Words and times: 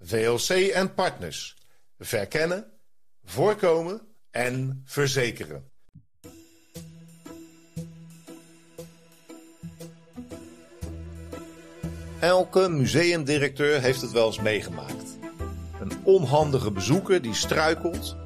VLC 0.00 0.48
en 0.48 0.94
partners. 0.94 1.56
Verkennen, 1.98 2.72
voorkomen 3.24 4.00
en 4.30 4.82
verzekeren. 4.84 5.70
Elke 12.20 12.68
museumdirecteur 12.68 13.80
heeft 13.80 14.00
het 14.00 14.12
wel 14.12 14.26
eens 14.26 14.40
meegemaakt. 14.40 15.18
Een 15.80 15.92
onhandige 16.02 16.70
bezoeker 16.70 17.22
die 17.22 17.34
struikelt, 17.34 18.16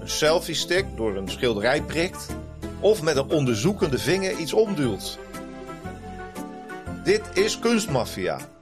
een 0.00 0.08
selfie-stick 0.08 0.86
door 0.96 1.16
een 1.16 1.28
schilderij 1.28 1.82
prikt 1.82 2.26
of 2.80 3.02
met 3.02 3.16
een 3.16 3.30
onderzoekende 3.30 3.98
vinger 3.98 4.38
iets 4.38 4.52
omduwt. 4.52 5.18
Dit 7.04 7.22
is 7.34 7.58
Kunstmafia. 7.58 8.55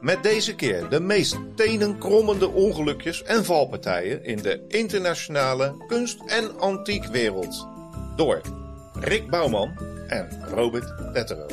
Met 0.00 0.22
deze 0.22 0.54
keer 0.54 0.88
de 0.88 1.00
meest 1.00 1.36
tenenkrommende 1.54 2.48
ongelukjes 2.48 3.22
en 3.22 3.44
valpartijen 3.44 4.24
in 4.24 4.36
de 4.36 4.64
internationale 4.68 5.84
kunst- 5.86 6.22
en 6.26 6.58
antiekwereld. 6.58 7.66
Door 8.16 8.40
Rick 9.00 9.30
Bouwman 9.30 9.70
en 10.08 10.28
Robert 10.48 10.92
Lettero. 11.12 11.46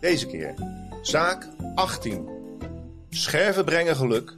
Deze 0.00 0.26
keer 0.26 0.54
zaak 1.02 1.48
18. 1.74 2.28
Scherven 3.10 3.64
brengen 3.64 3.96
geluk, 3.96 4.36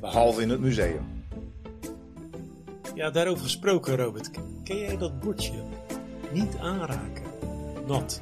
behalve 0.00 0.42
in 0.42 0.50
het 0.50 0.60
museum. 0.60 1.24
Ja, 2.94 3.10
daarover 3.10 3.42
gesproken, 3.42 3.96
Robert. 3.96 4.30
Ken 4.64 4.78
jij 4.78 4.96
dat 4.96 5.20
bordje? 5.20 5.62
Niet 6.32 6.56
aanraken. 6.60 7.22
Nat. 7.86 8.20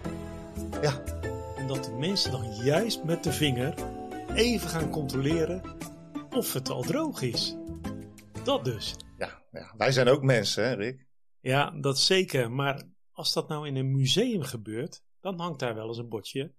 Ja, 0.82 1.02
En 1.64 1.70
dat 1.70 1.84
de 1.84 1.92
mensen 1.92 2.30
dan 2.30 2.54
juist 2.54 3.04
met 3.04 3.24
de 3.24 3.32
vinger 3.32 3.74
even 4.34 4.68
gaan 4.68 4.90
controleren 4.90 5.62
of 6.30 6.52
het 6.52 6.68
al 6.68 6.82
droog 6.82 7.22
is. 7.22 7.56
Dat 8.42 8.64
dus. 8.64 8.94
ja, 9.18 9.42
ja, 9.52 9.74
wij 9.76 9.92
zijn 9.92 10.08
ook 10.08 10.22
mensen, 10.22 10.64
hè 10.64 10.74
Rick? 10.74 11.06
Ja, 11.40 11.70
dat 11.70 11.98
zeker. 11.98 12.50
Maar 12.50 12.82
als 13.12 13.32
dat 13.32 13.48
nou 13.48 13.66
in 13.66 13.76
een 13.76 13.92
museum 13.92 14.42
gebeurt, 14.42 15.02
dan 15.20 15.40
hangt 15.40 15.58
daar 15.58 15.74
wel 15.74 15.88
eens 15.88 15.98
een 15.98 16.08
bordje 16.08 16.54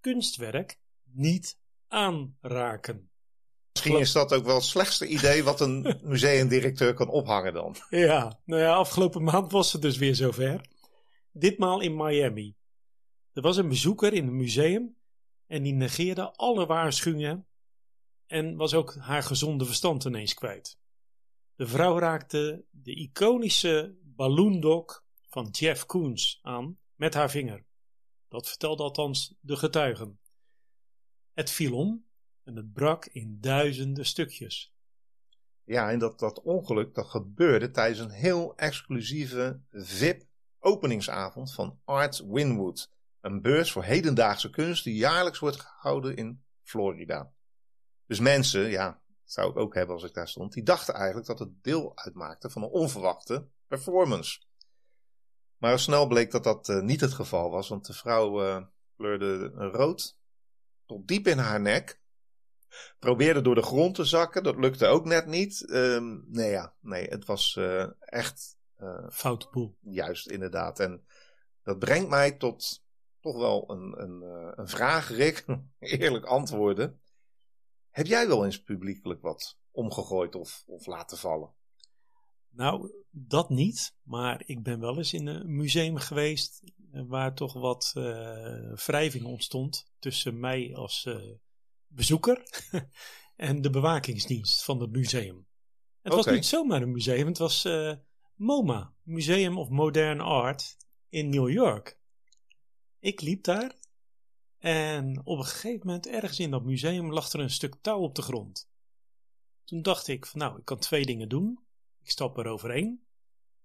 kunstwerk 0.00 0.78
niet 1.04 1.58
aanraken. 1.88 3.10
Misschien 3.72 3.98
is 3.98 4.12
dat 4.12 4.32
ook 4.32 4.44
wel 4.44 4.54
het 4.54 4.64
slechtste 4.64 5.06
idee 5.06 5.44
wat 5.44 5.60
een 5.60 5.96
museumdirecteur 6.02 6.94
kan 6.94 7.08
ophangen 7.08 7.52
dan. 7.52 7.76
Ja, 7.90 8.40
nou 8.44 8.62
ja, 8.62 8.74
afgelopen 8.74 9.22
maand 9.22 9.52
was 9.52 9.72
het 9.72 9.82
dus 9.82 9.96
weer 9.96 10.14
zover. 10.14 10.60
Ditmaal 11.32 11.80
in 11.80 11.96
Miami. 11.96 12.58
Er 13.32 13.42
was 13.42 13.56
een 13.56 13.68
bezoeker 13.68 14.12
in 14.12 14.26
een 14.26 14.36
museum 14.36 14.96
en 15.46 15.62
die 15.62 15.72
negeerde 15.72 16.32
alle 16.32 16.66
waarschuwingen 16.66 17.46
en 18.26 18.56
was 18.56 18.74
ook 18.74 18.94
haar 18.94 19.22
gezonde 19.22 19.64
verstand 19.64 20.04
ineens 20.04 20.34
kwijt. 20.34 20.78
De 21.54 21.66
vrouw 21.66 21.98
raakte 21.98 22.64
de 22.70 22.94
iconische 22.94 23.96
balloondok 24.02 25.04
van 25.28 25.48
Jeff 25.50 25.86
Koons 25.86 26.38
aan 26.42 26.78
met 26.94 27.14
haar 27.14 27.30
vinger. 27.30 27.64
Dat 28.28 28.48
vertelde 28.48 28.82
althans 28.82 29.34
de 29.40 29.56
getuigen. 29.56 30.18
Het 31.32 31.50
viel 31.50 31.76
om 31.76 32.04
en 32.42 32.56
het 32.56 32.72
brak 32.72 33.06
in 33.06 33.38
duizenden 33.40 34.06
stukjes. 34.06 34.72
Ja, 35.64 35.90
en 35.90 35.98
dat, 35.98 36.18
dat 36.18 36.42
ongeluk 36.42 36.94
dat 36.94 37.06
gebeurde 37.06 37.70
tijdens 37.70 38.00
een 38.00 38.10
heel 38.10 38.56
exclusieve 38.56 39.60
VIP-openingsavond 39.70 41.54
van 41.54 41.80
Art 41.84 42.24
Winwood. 42.26 42.90
Een 43.20 43.42
beurs 43.42 43.72
voor 43.72 43.82
hedendaagse 43.84 44.50
kunst 44.50 44.84
die 44.84 44.94
jaarlijks 44.94 45.38
wordt 45.38 45.60
gehouden 45.60 46.16
in 46.16 46.44
Florida. 46.62 47.32
Dus 48.06 48.20
mensen, 48.20 48.70
ja, 48.70 48.86
dat 49.06 49.32
zou 49.32 49.50
ik 49.50 49.56
ook 49.56 49.74
hebben 49.74 49.94
als 49.94 50.04
ik 50.04 50.14
daar 50.14 50.28
stond, 50.28 50.52
die 50.52 50.62
dachten 50.62 50.94
eigenlijk 50.94 51.26
dat 51.26 51.38
het 51.38 51.62
deel 51.62 51.96
uitmaakte 51.96 52.50
van 52.50 52.62
een 52.62 52.68
onverwachte 52.68 53.48
performance. 53.66 54.40
Maar 55.56 55.72
al 55.72 55.78
snel 55.78 56.06
bleek 56.06 56.30
dat 56.30 56.44
dat 56.44 56.68
eh, 56.68 56.80
niet 56.80 57.00
het 57.00 57.12
geval 57.12 57.50
was, 57.50 57.68
want 57.68 57.86
de 57.86 57.92
vrouw 57.92 58.44
eh, 58.44 58.62
kleurde 58.96 59.48
rood 59.48 60.18
tot 60.86 61.08
diep 61.08 61.26
in 61.26 61.38
haar 61.38 61.60
nek. 61.60 62.00
Probeerde 62.98 63.40
door 63.40 63.54
de 63.54 63.62
grond 63.62 63.94
te 63.94 64.04
zakken, 64.04 64.42
dat 64.42 64.56
lukte 64.56 64.86
ook 64.86 65.04
net 65.04 65.26
niet. 65.26 65.70
Ehm, 65.70 66.18
nee, 66.26 66.50
ja, 66.50 66.74
nee, 66.80 67.06
het 67.06 67.24
was 67.24 67.56
eh, 67.56 67.86
echt 68.00 68.56
eh, 68.76 69.06
Foute 69.10 69.48
boel. 69.50 69.76
juist 69.80 70.28
inderdaad. 70.28 70.80
En 70.80 71.04
dat 71.62 71.78
brengt 71.78 72.08
mij 72.08 72.32
tot 72.32 72.84
toch 73.20 73.36
wel 73.36 73.70
een, 73.70 74.02
een, 74.02 74.22
eh, 74.22 74.52
een 74.54 74.68
vraag, 74.68 75.08
Rick. 75.08 75.44
Eerlijk 75.78 76.24
antwoorden. 76.24 77.00
Heb 77.90 78.06
jij 78.06 78.28
wel 78.28 78.44
eens 78.44 78.62
publiekelijk 78.62 79.22
wat 79.22 79.58
omgegooid 79.70 80.34
of, 80.34 80.64
of 80.66 80.86
laten 80.86 81.18
vallen? 81.18 81.54
Nou, 82.50 82.92
dat 83.10 83.50
niet. 83.50 83.96
Maar 84.02 84.42
ik 84.46 84.62
ben 84.62 84.80
wel 84.80 84.96
eens 84.96 85.12
in 85.12 85.26
een 85.26 85.56
museum 85.56 85.96
geweest 85.96 86.62
eh, 86.92 87.02
waar 87.06 87.34
toch 87.34 87.52
wat 87.52 87.92
eh, 87.94 88.72
wrijving 88.74 89.24
ontstond 89.24 89.90
tussen 89.98 90.40
mij 90.40 90.74
als 90.74 91.08
bezoeker 91.86 92.68
en 93.36 93.60
de 93.60 93.70
bewakingsdienst 93.70 94.64
van 94.64 94.80
het 94.80 94.90
museum. 94.90 95.48
Het 96.02 96.14
was 96.14 96.26
niet 96.26 96.46
zomaar 96.46 96.82
een 96.82 96.92
museum, 96.92 97.26
het 97.26 97.38
was 97.38 97.68
MoMA, 98.34 98.94
Museum 99.02 99.58
of 99.58 99.68
Modern 99.68 100.20
Art 100.20 100.76
in 101.08 101.28
New 101.28 101.50
York. 101.50 101.99
Ik 103.00 103.20
liep 103.20 103.44
daar 103.44 103.74
en 104.58 105.26
op 105.26 105.38
een 105.38 105.44
gegeven 105.44 105.86
moment 105.86 106.06
ergens 106.06 106.38
in 106.38 106.50
dat 106.50 106.64
museum 106.64 107.12
lag 107.12 107.32
er 107.32 107.40
een 107.40 107.50
stuk 107.50 107.74
touw 107.80 108.00
op 108.00 108.14
de 108.14 108.22
grond. 108.22 108.70
Toen 109.64 109.82
dacht 109.82 110.08
ik 110.08 110.26
van 110.26 110.40
nou, 110.40 110.58
ik 110.58 110.64
kan 110.64 110.78
twee 110.78 111.06
dingen 111.06 111.28
doen. 111.28 111.64
Ik 112.02 112.10
stap 112.10 112.38
er 112.38 112.46
overheen 112.46 113.04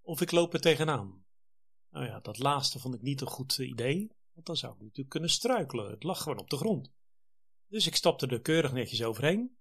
of 0.01 0.21
ik 0.21 0.31
loop 0.31 0.53
er 0.53 0.61
tegenaan. 0.61 1.25
Nou 1.89 2.05
ja, 2.05 2.19
dat 2.19 2.37
laatste 2.37 2.79
vond 2.79 2.95
ik 2.95 3.01
niet 3.01 3.21
een 3.21 3.27
goed 3.27 3.57
idee, 3.57 4.11
want 4.33 4.45
dan 4.45 4.57
zou 4.57 4.73
ik 4.73 4.79
natuurlijk 4.79 5.09
kunnen 5.09 5.29
struikelen. 5.29 5.91
Het 5.91 6.03
lag 6.03 6.21
gewoon 6.21 6.39
op 6.39 6.49
de 6.49 6.57
grond. 6.57 6.91
Dus 7.67 7.87
ik 7.87 7.95
stapte 7.95 8.27
er 8.27 8.41
keurig 8.41 8.73
netjes 8.73 9.03
overheen. 9.03 9.57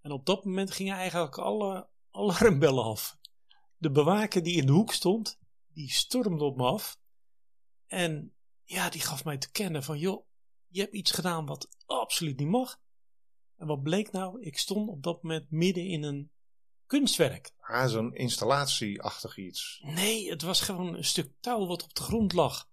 En 0.00 0.10
op 0.10 0.26
dat 0.26 0.44
moment 0.44 0.70
gingen 0.70 0.96
eigenlijk 0.96 1.38
alle 1.38 1.88
alarmbellen 2.10 2.84
af. 2.84 3.18
De 3.76 3.90
bewaker 3.90 4.42
die 4.42 4.56
in 4.56 4.66
de 4.66 4.72
hoek 4.72 4.92
stond, 4.92 5.38
die 5.66 5.90
stormde 5.90 6.44
op 6.44 6.56
me 6.56 6.64
af. 6.64 6.98
En 7.86 8.34
ja, 8.64 8.90
die 8.90 9.00
gaf 9.00 9.24
mij 9.24 9.38
te 9.38 9.50
kennen 9.50 9.82
van, 9.82 9.98
joh, 9.98 10.26
je 10.68 10.80
hebt 10.80 10.94
iets 10.94 11.10
gedaan 11.10 11.46
wat 11.46 11.68
absoluut 11.86 12.38
niet 12.38 12.48
mag. 12.48 12.80
En 13.56 13.66
wat 13.66 13.82
bleek 13.82 14.12
nou? 14.12 14.42
Ik 14.42 14.58
stond 14.58 14.88
op 14.88 15.02
dat 15.02 15.22
moment 15.22 15.50
midden 15.50 15.86
in 15.86 16.02
een 16.02 16.30
kunstwerk. 16.86 17.52
Ah, 17.58 17.88
zo'n 17.88 18.14
installatieachtig 18.14 19.36
iets. 19.36 19.80
Nee, 19.84 20.30
het 20.30 20.42
was 20.42 20.60
gewoon 20.60 20.94
een 20.94 21.04
stuk 21.04 21.32
touw 21.40 21.66
wat 21.66 21.82
op 21.82 21.94
de 21.94 22.02
grond 22.02 22.32
lag. 22.32 22.68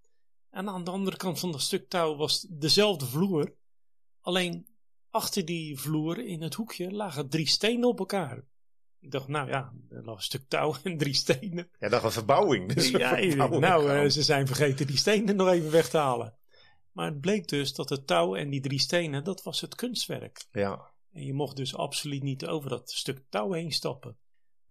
En 0.50 0.70
aan 0.70 0.84
de 0.84 0.92
andere 0.92 1.18
kant 1.18 1.40
van 1.40 1.52
dat 1.52 1.62
stuk 1.62 1.90
touw 1.90 2.16
was 2.16 2.46
dezelfde 2.50 3.06
vloer. 3.06 3.56
Alleen 4.22 4.68
achter 5.10 5.46
die 5.46 5.80
vloer 5.80 6.20
in 6.20 6.42
het 6.42 6.54
hoekje 6.54 6.92
lagen 6.92 7.30
drie 7.30 7.48
stenen 7.48 7.88
op 7.88 8.00
elkaar. 8.00 8.44
Ik 9.02 9.12
dacht, 9.12 9.28
nou 9.28 9.50
ja, 9.50 9.74
er 9.90 10.04
lag 10.04 10.16
een 10.16 10.24
stuk 10.24 10.44
touw 10.48 10.76
en 10.84 10.98
drie 10.98 11.14
stenen. 11.14 11.70
Ja, 11.80 11.90
dat 11.90 12.04
een 12.04 12.12
verbouwing. 12.12 12.74
Dus 12.74 12.90
ja, 12.90 13.16
verbouwing 13.16 13.62
nou, 13.62 13.90
eh, 13.90 13.96
gaan. 13.96 14.12
ze 14.12 14.24
zijn 14.24 14.48
vergeten 14.48 14.88
die 14.88 14.98
stenen 14.98 15.36
nog 15.36 15.48
even 15.48 15.72
weg 15.72 15.90
te 15.90 15.98
halen. 15.98 16.36
Maar 16.92 17.06
het 17.06 17.22
bleek 17.22 17.48
dus 17.48 17.74
dat 17.74 17.90
het 17.90 18.08
touw 18.08 18.36
en 18.36 18.50
die 18.50 18.62
drie 18.62 18.80
stenen, 18.80 19.24
dat 19.24 19.44
was 19.44 19.62
het 19.62 19.76
kunstwerk. 19.76 20.46
ja. 20.52 20.90
En 21.12 21.26
je 21.26 21.34
mocht 21.34 21.56
dus 21.56 21.76
absoluut 21.76 22.24
niet 22.24 22.46
over 22.46 22.70
dat 22.70 22.92
stuk 22.92 23.24
touw 23.30 23.52
heen 23.52 23.72
stappen. 23.72 24.18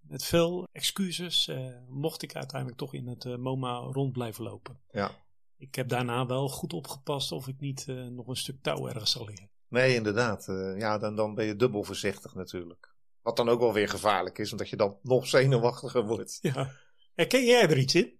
Met 0.00 0.24
veel 0.24 0.68
excuses 0.72 1.48
eh, 1.48 1.66
mocht 1.88 2.22
ik 2.22 2.34
uiteindelijk 2.34 2.78
toch 2.78 2.94
in 2.94 3.06
het 3.06 3.24
eh, 3.24 3.36
MoMA 3.36 3.76
rond 3.76 4.12
blijven 4.12 4.44
lopen. 4.44 4.80
ja. 4.90 5.10
Ik 5.56 5.74
heb 5.74 5.88
daarna 5.88 6.26
wel 6.26 6.48
goed 6.48 6.72
opgepast 6.72 7.32
of 7.32 7.48
ik 7.48 7.60
niet 7.60 7.88
eh, 7.88 8.06
nog 8.06 8.26
een 8.26 8.36
stuk 8.36 8.62
touw 8.62 8.88
ergens 8.88 9.10
zal 9.10 9.24
liggen. 9.24 9.50
Nee, 9.68 9.94
inderdaad. 9.94 10.44
Ja, 10.76 10.98
dan, 10.98 11.16
dan 11.16 11.34
ben 11.34 11.44
je 11.44 11.56
dubbel 11.56 11.82
voorzichtig 11.82 12.34
natuurlijk. 12.34 12.94
Wat 13.22 13.36
dan 13.36 13.48
ook 13.48 13.60
wel 13.60 13.72
weer 13.72 13.88
gevaarlijk 13.88 14.38
is, 14.38 14.52
omdat 14.52 14.68
je 14.68 14.76
dan 14.76 14.98
nog 15.02 15.26
zenuwachtiger 15.26 16.06
wordt. 16.06 16.38
Ja. 16.40 16.70
Herken 17.14 17.44
jij 17.44 17.62
er 17.62 17.78
iets 17.78 17.94
in? 17.94 18.18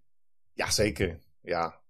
Ja, 0.52 0.70
zeker. 0.70 1.18
Ja. 1.42 1.80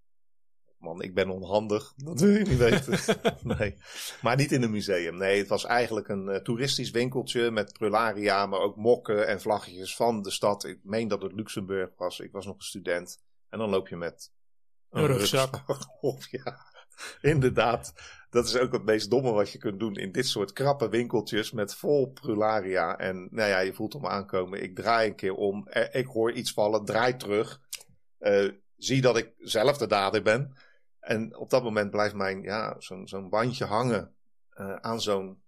man, 0.78 1.02
ik 1.02 1.14
ben 1.14 1.30
onhandig. 1.30 1.92
Dat 1.96 2.20
wil 2.20 2.30
je 2.30 2.44
niet 2.44 2.58
weten. 2.58 2.98
nee. 3.58 3.76
Maar 4.22 4.36
niet 4.36 4.52
in 4.52 4.62
een 4.62 4.70
museum. 4.70 5.16
Nee, 5.16 5.38
het 5.38 5.48
was 5.48 5.64
eigenlijk 5.64 6.08
een 6.08 6.28
uh, 6.28 6.36
toeristisch 6.36 6.90
winkeltje 6.90 7.50
met 7.50 7.72
prularia, 7.72 8.46
maar 8.46 8.60
ook 8.60 8.76
mokken 8.76 9.26
en 9.26 9.40
vlaggetjes 9.40 9.96
van 9.96 10.22
de 10.22 10.30
stad. 10.30 10.64
Ik 10.64 10.78
meen 10.82 11.08
dat 11.08 11.22
het 11.22 11.32
Luxemburg 11.32 11.90
was. 11.96 12.20
Ik 12.20 12.32
was 12.32 12.46
nog 12.46 12.56
een 12.56 12.62
student. 12.62 13.22
En 13.48 13.58
dan 13.58 13.70
loop 13.70 13.88
je 13.88 13.96
met 13.96 14.32
een, 14.90 15.02
een 15.02 15.06
rugzak. 15.06 15.64
op. 16.00 16.22
Ja, 16.30 16.69
inderdaad. 17.20 17.92
Dat 18.30 18.46
is 18.46 18.56
ook 18.56 18.72
het 18.72 18.84
meest 18.84 19.10
domme 19.10 19.30
wat 19.30 19.50
je 19.50 19.58
kunt 19.58 19.80
doen 19.80 19.94
in 19.94 20.12
dit 20.12 20.26
soort 20.26 20.52
krappe 20.52 20.88
winkeltjes 20.88 21.52
met 21.52 21.74
vol 21.74 22.10
prularia. 22.12 22.98
En 22.98 23.28
nou 23.30 23.48
ja, 23.48 23.58
je 23.58 23.74
voelt 23.74 23.92
hem 23.92 24.06
aankomen. 24.06 24.62
Ik 24.62 24.74
draai 24.74 25.08
een 25.08 25.14
keer 25.14 25.34
om. 25.34 25.68
Ik 25.92 26.06
hoor 26.06 26.32
iets 26.32 26.52
vallen, 26.52 26.84
draai 26.84 27.16
terug. 27.16 27.60
Uh, 28.20 28.52
zie 28.76 29.00
dat 29.00 29.16
ik 29.16 29.32
zelf 29.38 29.78
de 29.78 29.86
dader 29.86 30.22
ben. 30.22 30.56
En 31.00 31.36
op 31.36 31.50
dat 31.50 31.62
moment 31.62 31.90
blijft 31.90 32.14
mijn, 32.14 32.42
ja, 32.42 32.76
zo'n 32.78 33.28
bandje 33.28 33.64
hangen 33.64 34.14
uh, 34.54 34.74
aan 34.74 35.00
zo'n 35.00 35.42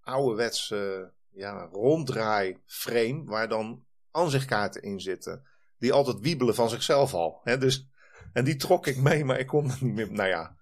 ouderwetse 0.00 1.12
ja, 1.30 1.68
ronddraai 1.72 2.58
frame 2.66 3.24
waar 3.24 3.48
dan 3.48 3.84
aanzichtkaarten 4.10 4.82
in 4.82 5.00
zitten. 5.00 5.46
Die 5.78 5.92
altijd 5.92 6.20
wiebelen 6.20 6.54
van 6.54 6.68
zichzelf 6.68 7.14
al. 7.14 7.40
Hè? 7.42 7.58
Dus, 7.58 7.88
en 8.32 8.44
die 8.44 8.56
trok 8.56 8.86
ik 8.86 8.96
mee, 8.96 9.24
maar 9.24 9.38
ik 9.38 9.46
kon 9.46 9.70
het 9.70 9.80
niet 9.80 9.94
meer. 9.94 10.12
Nou 10.12 10.28
ja. 10.28 10.56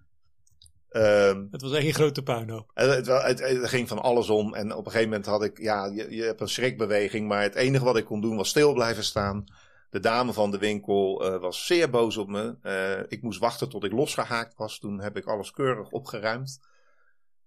Um, 0.91 1.47
het 1.51 1.61
was 1.61 1.71
één 1.71 1.93
grote 1.93 2.23
puinhoop. 2.23 2.71
Het, 2.73 3.07
het, 3.07 3.39
het, 3.39 3.69
ging 3.69 3.87
van 3.87 4.01
alles 4.01 4.29
om. 4.29 4.53
En 4.53 4.71
op 4.71 4.85
een 4.85 4.91
gegeven 4.91 5.09
moment 5.09 5.25
had 5.25 5.43
ik, 5.43 5.57
ja, 5.61 5.85
je, 5.85 6.15
je 6.15 6.23
hebt 6.23 6.41
een 6.41 6.47
schrikbeweging. 6.47 7.27
Maar 7.27 7.41
het 7.41 7.55
enige 7.55 7.83
wat 7.83 7.97
ik 7.97 8.05
kon 8.05 8.21
doen 8.21 8.37
was 8.37 8.49
stil 8.49 8.73
blijven 8.73 9.03
staan. 9.03 9.43
De 9.89 9.99
dame 9.99 10.33
van 10.33 10.51
de 10.51 10.57
winkel 10.57 11.25
uh, 11.25 11.41
was 11.41 11.65
zeer 11.65 11.89
boos 11.89 12.17
op 12.17 12.27
me. 12.27 12.57
Uh, 12.63 13.05
ik 13.07 13.21
moest 13.21 13.39
wachten 13.39 13.69
tot 13.69 13.83
ik 13.83 13.91
losgehaakt 13.91 14.55
was. 14.55 14.79
Toen 14.79 14.99
heb 14.99 15.17
ik 15.17 15.25
alles 15.25 15.51
keurig 15.51 15.89
opgeruimd. 15.89 16.59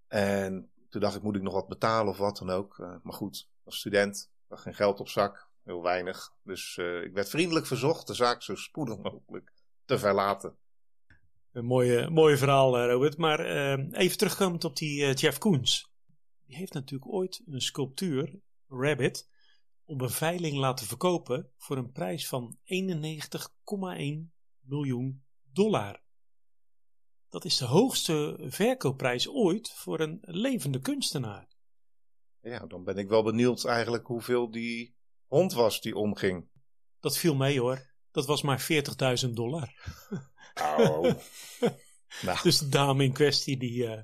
En 0.09 0.71
toen 0.89 1.01
dacht 1.01 1.17
ik, 1.17 1.23
moet 1.23 1.37
ik 1.37 1.43
nog 1.43 1.55
wat 1.55 1.69
betalen 1.69 2.09
of 2.09 2.19
wat 2.19 2.39
dan 2.39 2.51
ook. 2.51 2.79
Uh, 2.79 2.95
maar 3.03 3.15
goed, 3.15 3.49
als 3.65 3.79
student, 3.79 4.31
geen 4.49 4.75
geld 4.75 5.01
op 5.01 5.09
zak. 5.09 5.49
Heel 5.65 5.83
weinig. 5.83 6.33
Dus 6.43 6.79
ik 6.79 7.13
werd 7.13 7.29
vriendelijk 7.29 7.67
verzocht 7.67 8.07
de 8.07 8.15
zaak 8.15 8.43
zo 8.43 8.55
spoedig 8.55 8.97
mogelijk 8.99 9.53
te 9.85 9.99
verlaten. 9.99 10.57
Een 11.53 11.65
mooie, 11.65 12.11
mooie 12.11 12.37
verhaal, 12.37 12.87
Robert. 12.89 13.17
Maar 13.17 13.45
even 13.93 14.19
terugkomend 14.19 14.65
op 14.65 14.77
die 14.77 15.15
Jeff 15.15 15.39
Koens. 15.39 15.93
Die 16.47 16.57
heeft 16.57 16.73
natuurlijk 16.73 17.13
ooit 17.13 17.43
een 17.47 17.61
sculptuur, 17.61 18.41
Rabbit, 18.69 19.29
op 19.85 20.01
een 20.01 20.11
veiling 20.11 20.57
laten 20.57 20.87
verkopen 20.87 21.53
voor 21.57 21.77
een 21.77 21.93
prijs 21.93 22.29
van 22.29 22.59
91,1 22.65 24.31
miljoen 24.61 25.25
dollar. 25.53 26.03
Dat 27.29 27.45
is 27.45 27.57
de 27.57 27.65
hoogste 27.65 28.37
verkoopprijs 28.49 29.29
ooit 29.29 29.71
voor 29.71 30.01
een 30.01 30.19
levende 30.21 30.81
kunstenaar. 30.81 31.49
Ja, 32.41 32.67
dan 32.67 32.85
ben 32.85 32.97
ik 32.97 33.09
wel 33.09 33.23
benieuwd 33.23 33.65
eigenlijk 33.65 34.07
hoeveel 34.07 34.51
die 34.51 34.97
hond 35.27 35.53
was 35.53 35.81
die 35.81 35.95
omging. 35.95 36.49
Dat 37.01 37.19
viel 37.19 37.35
mee 37.35 37.61
hoor. 37.61 37.90
Dat 38.13 38.27
was 38.27 38.43
maar 38.43 38.69
40.000 39.25 39.31
dollar. 39.31 39.75
Oh. 40.63 41.03
nou. 42.27 42.39
Dus 42.43 42.59
de 42.59 42.69
dame 42.69 43.05
in 43.05 43.13
kwestie 43.13 43.57
die, 43.57 43.85
uh, 43.85 44.01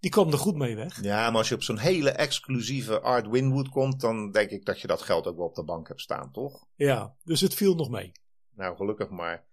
die 0.00 0.10
kwam 0.10 0.32
er 0.32 0.38
goed 0.38 0.56
mee 0.56 0.76
weg. 0.76 1.02
Ja, 1.02 1.30
maar 1.30 1.38
als 1.38 1.48
je 1.48 1.54
op 1.54 1.62
zo'n 1.62 1.78
hele 1.78 2.10
exclusieve 2.10 3.00
Art 3.00 3.28
Winwood 3.28 3.68
komt, 3.68 4.00
dan 4.00 4.30
denk 4.30 4.50
ik 4.50 4.64
dat 4.64 4.80
je 4.80 4.86
dat 4.86 5.02
geld 5.02 5.26
ook 5.26 5.36
wel 5.36 5.46
op 5.46 5.54
de 5.54 5.64
bank 5.64 5.88
hebt 5.88 6.00
staan, 6.00 6.32
toch? 6.32 6.66
Ja, 6.74 7.14
dus 7.24 7.40
het 7.40 7.54
viel 7.54 7.74
nog 7.74 7.90
mee. 7.90 8.12
Nou, 8.54 8.76
gelukkig 8.76 9.08
maar. 9.08 9.46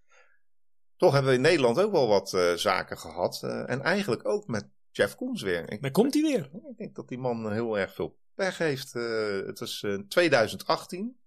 Toch 0.96 1.12
hebben 1.12 1.30
we 1.30 1.36
in 1.36 1.42
Nederland 1.42 1.78
ook 1.78 1.92
wel 1.92 2.08
wat 2.08 2.32
uh, 2.32 2.52
zaken 2.52 2.98
gehad. 2.98 3.40
Uh, 3.44 3.70
en 3.70 3.82
eigenlijk 3.82 4.28
ook 4.28 4.46
met 4.46 4.68
Jeff 4.90 5.14
Koons 5.14 5.42
weer. 5.42 5.70
Ik, 5.72 5.80
maar 5.80 5.90
komt 5.90 6.14
hij 6.14 6.22
weer? 6.22 6.50
Ik 6.70 6.76
denk 6.76 6.94
dat 6.94 7.08
die 7.08 7.18
man 7.18 7.52
heel 7.52 7.78
erg 7.78 7.94
veel 7.94 8.18
pech 8.34 8.58
heeft. 8.58 8.94
Uh, 8.94 9.46
het 9.46 9.58
was 9.58 9.86
2018. 10.08 11.18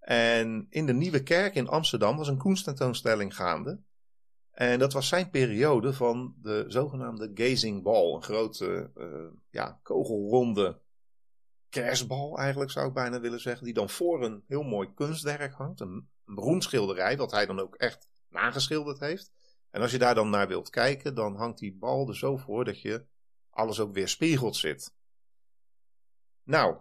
En 0.00 0.66
in 0.70 0.86
de 0.86 0.92
Nieuwe 0.92 1.22
Kerk 1.22 1.54
in 1.54 1.68
Amsterdam 1.68 2.16
was 2.16 2.28
een 2.28 2.38
Koens 2.38 2.62
tentoonstelling 2.62 3.36
gaande. 3.36 3.80
En 4.50 4.78
dat 4.78 4.92
was 4.92 5.08
zijn 5.08 5.30
periode 5.30 5.92
van 5.92 6.34
de 6.42 6.64
zogenaamde 6.68 7.30
gazing 7.34 7.82
ball. 7.82 8.14
Een 8.14 8.22
grote, 8.22 8.90
uh, 8.96 9.26
ja, 9.50 9.80
kogelronde 9.82 10.80
kerstbal 11.68 12.38
eigenlijk 12.38 12.70
zou 12.70 12.88
ik 12.88 12.94
bijna 12.94 13.20
willen 13.20 13.40
zeggen. 13.40 13.64
Die 13.64 13.74
dan 13.74 13.90
voor 13.90 14.24
een 14.24 14.44
heel 14.46 14.62
mooi 14.62 14.94
kunstwerk 14.94 15.52
hangt. 15.52 15.80
Een, 15.80 16.08
een 16.24 16.34
beroemd 16.34 16.70
wat 17.16 17.30
hij 17.30 17.46
dan 17.46 17.60
ook 17.60 17.74
echt 17.74 18.08
nageschilderd 18.28 19.00
heeft. 19.00 19.32
En 19.70 19.80
als 19.80 19.90
je 19.90 19.98
daar 19.98 20.14
dan 20.14 20.30
naar 20.30 20.48
wilt 20.48 20.70
kijken, 20.70 21.14
dan 21.14 21.36
hangt 21.36 21.58
die 21.58 21.74
bal 21.74 22.08
er 22.08 22.16
zo 22.16 22.36
voor 22.36 22.64
dat 22.64 22.80
je 22.80 23.04
alles 23.50 23.80
ook 23.80 23.92
weer 23.92 24.08
spiegeld 24.08 24.56
zit. 24.56 24.94
Nou, 26.42 26.76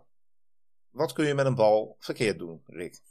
wat 0.90 1.14
kun 1.14 1.26
je 1.26 1.34
met 1.34 1.46
een 1.46 1.56
bal 1.56 1.96
verkeerd 2.00 2.40
doen, 2.40 2.62
Rick? 2.66 3.02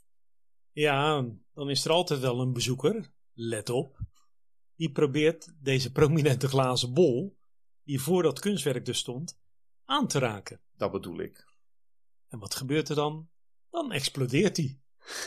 Ja, 0.78 1.26
dan 1.54 1.70
is 1.70 1.84
er 1.84 1.90
altijd 1.90 2.20
wel 2.20 2.40
een 2.40 2.52
bezoeker, 2.52 3.12
let 3.32 3.70
op, 3.70 3.98
die 4.76 4.92
probeert 4.92 5.52
deze 5.60 5.92
prominente 5.92 6.48
glazen 6.48 6.94
bol, 6.94 7.38
die 7.82 8.00
voor 8.00 8.22
dat 8.22 8.38
kunstwerk 8.38 8.84
dus 8.84 8.98
stond, 8.98 9.40
aan 9.84 10.08
te 10.08 10.19
raken. 10.19 10.60
Dat 10.76 10.92
bedoel 10.92 11.20
ik. 11.20 11.46
En 12.28 12.38
wat 12.38 12.54
gebeurt 12.54 12.88
er 12.88 12.94
dan? 12.94 13.28
Dan 13.70 13.92
explodeert 13.92 14.56
hij. 14.56 14.80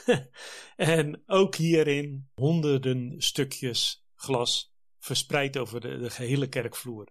en 0.76 1.24
ook 1.26 1.56
hierin 1.56 2.30
honderden 2.34 3.22
stukjes 3.22 4.06
glas 4.16 4.74
verspreid 5.00 5.58
over 5.58 5.82
de, 5.82 5.98
de 5.98 6.10
gehele 6.10 6.48
kerkvloer. 6.48 7.08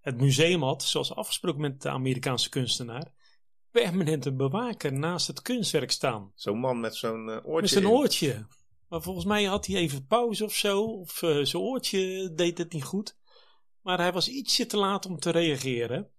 Het 0.00 0.20
museum 0.20 0.62
had, 0.62 0.82
zoals 0.82 1.14
afgesproken 1.14 1.60
met 1.60 1.82
de 1.82 1.90
Amerikaanse 1.90 2.48
kunstenaar, 2.48 3.12
permanent 3.80 4.26
een 4.26 4.36
bewaker 4.36 4.92
naast 4.92 5.26
het 5.26 5.42
kunstwerk 5.42 5.90
staan. 5.90 6.32
Zo'n 6.34 6.58
man 6.58 6.80
met 6.80 6.94
zo'n 6.94 7.28
uh, 7.28 7.34
oortje. 7.34 7.60
Met 7.60 7.70
zijn 7.70 7.88
oortje. 7.88 8.46
Maar 8.88 9.02
volgens 9.02 9.24
mij 9.24 9.44
had 9.44 9.66
hij 9.66 9.76
even 9.76 10.06
pauze 10.06 10.44
of 10.44 10.54
zo. 10.54 10.82
Of 10.82 11.22
uh, 11.22 11.44
zijn 11.44 11.62
oortje 11.62 12.32
deed 12.34 12.58
het 12.58 12.72
niet 12.72 12.84
goed. 12.84 13.16
Maar 13.82 13.98
hij 13.98 14.12
was 14.12 14.28
ietsje 14.28 14.66
te 14.66 14.76
laat 14.76 15.06
om 15.06 15.18
te 15.18 15.30
reageren. 15.30 16.10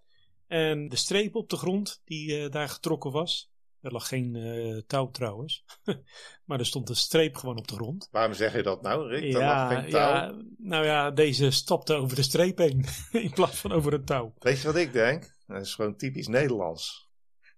En 0.48 0.90
de 0.90 0.96
streep 0.96 1.36
op 1.36 1.50
de 1.50 1.58
grond 1.58 2.02
die 2.06 2.44
uh, 2.44 2.50
daar 2.52 2.70
getrokken 2.70 3.12
was. 3.12 3.54
Er 3.82 3.92
lag 3.92 4.08
geen 4.08 4.84
touw 4.88 5.10
trouwens. 5.10 5.66
maar 6.46 6.60
er 6.60 6.66
stond 6.66 6.90
een 6.90 6.96
streep 6.96 7.36
gewoon 7.36 7.58
op 7.58 7.68
de 7.68 7.76
grond. 7.76 8.08
Waarom 8.12 8.34
zeg 8.34 8.54
je 8.54 8.64
dat 8.64 8.82
nou, 8.82 9.08
Rick? 9.08 9.24
Ja, 9.24 9.70
lag 9.70 9.82
geen 9.82 9.92
touw. 9.92 10.14
Ja, 10.14 10.36
nou 10.58 10.86
ja, 10.86 11.12
deze 11.12 11.52
stapte 11.52 11.94
over 11.94 12.16
de 12.16 12.24
streep 12.24 12.58
heen. 12.58 12.86
in 13.12 13.32
plaats 13.32 13.58
van 13.58 13.72
over 13.72 13.94
een 13.94 14.06
touw. 14.06 14.34
Weet 14.40 14.62
je 14.62 14.68
wat 14.68 14.76
ik 14.76 14.94
denk? 14.94 15.36
Dat 15.48 15.62
is 15.62 15.76
gewoon 15.76 15.96
typisch 15.96 16.28
Nederlands. 16.28 17.05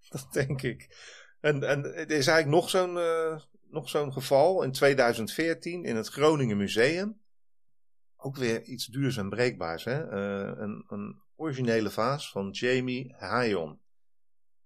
Dat 0.11 0.27
denk 0.31 0.61
ik. 0.61 0.95
En, 1.39 1.63
en 1.63 1.83
er 1.83 2.11
is 2.11 2.27
eigenlijk 2.27 2.47
nog 2.47 2.69
zo'n 2.69 2.97
nog 3.69 3.89
zo'n 3.89 4.13
geval 4.13 4.63
in 4.63 4.71
2014 4.71 5.83
in 5.83 5.95
het 5.95 6.07
Groningen 6.07 6.57
Museum. 6.57 7.21
Ook 8.17 8.35
weer 8.35 8.63
iets 8.63 8.85
duurs 8.85 9.17
en 9.17 9.29
breekbaars. 9.29 9.83
Hè? 9.83 10.05
Uh, 10.05 10.57
een, 10.57 10.85
een, 10.87 11.21
originele 11.35 11.89
vaas 11.89 12.31
van 12.31 12.49
Jamie 12.49 13.13
Hayon. 13.17 13.79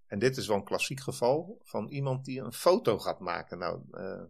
En 0.06 0.20
dit 0.20 0.38
is 0.38 0.48
wel 0.48 0.58
een 0.58 0.64
klassiek 0.64 1.00
geval 1.00 1.62
van 1.64 1.88
iemand 1.88 2.26
die 2.26 2.42
een 2.42 2.54
foto 2.54 3.00
gaat 3.00 3.20
maken. 3.20 3.58
Nou, 3.58 3.82
uh, 3.92 4.22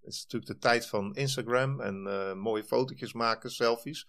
het 0.00 0.12
is 0.12 0.22
natuurlijk 0.22 0.52
de 0.52 0.58
tijd 0.58 0.86
van 0.86 1.14
Instagram 1.14 1.80
en 1.80 2.02
mooie 2.38 2.64
fotootjes 2.64 3.12
maken, 3.12 3.50
selfies. 3.50 4.08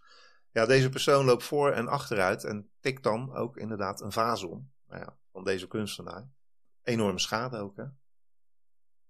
Ja, 0.51 0.65
deze 0.65 0.89
persoon 0.89 1.25
loopt 1.25 1.43
voor 1.43 1.71
en 1.71 1.87
achteruit 1.87 2.43
en 2.43 2.69
tikt 2.79 3.03
dan 3.03 3.35
ook 3.35 3.57
inderdaad 3.57 4.01
een 4.01 4.11
vaas 4.11 4.43
om. 4.43 4.71
Nou 4.87 5.01
ja, 5.01 5.17
van 5.33 5.43
deze 5.43 5.67
kunstenaar. 5.67 6.29
Enorme 6.83 7.19
schade 7.19 7.57
ook, 7.57 7.77
hè? 7.77 7.85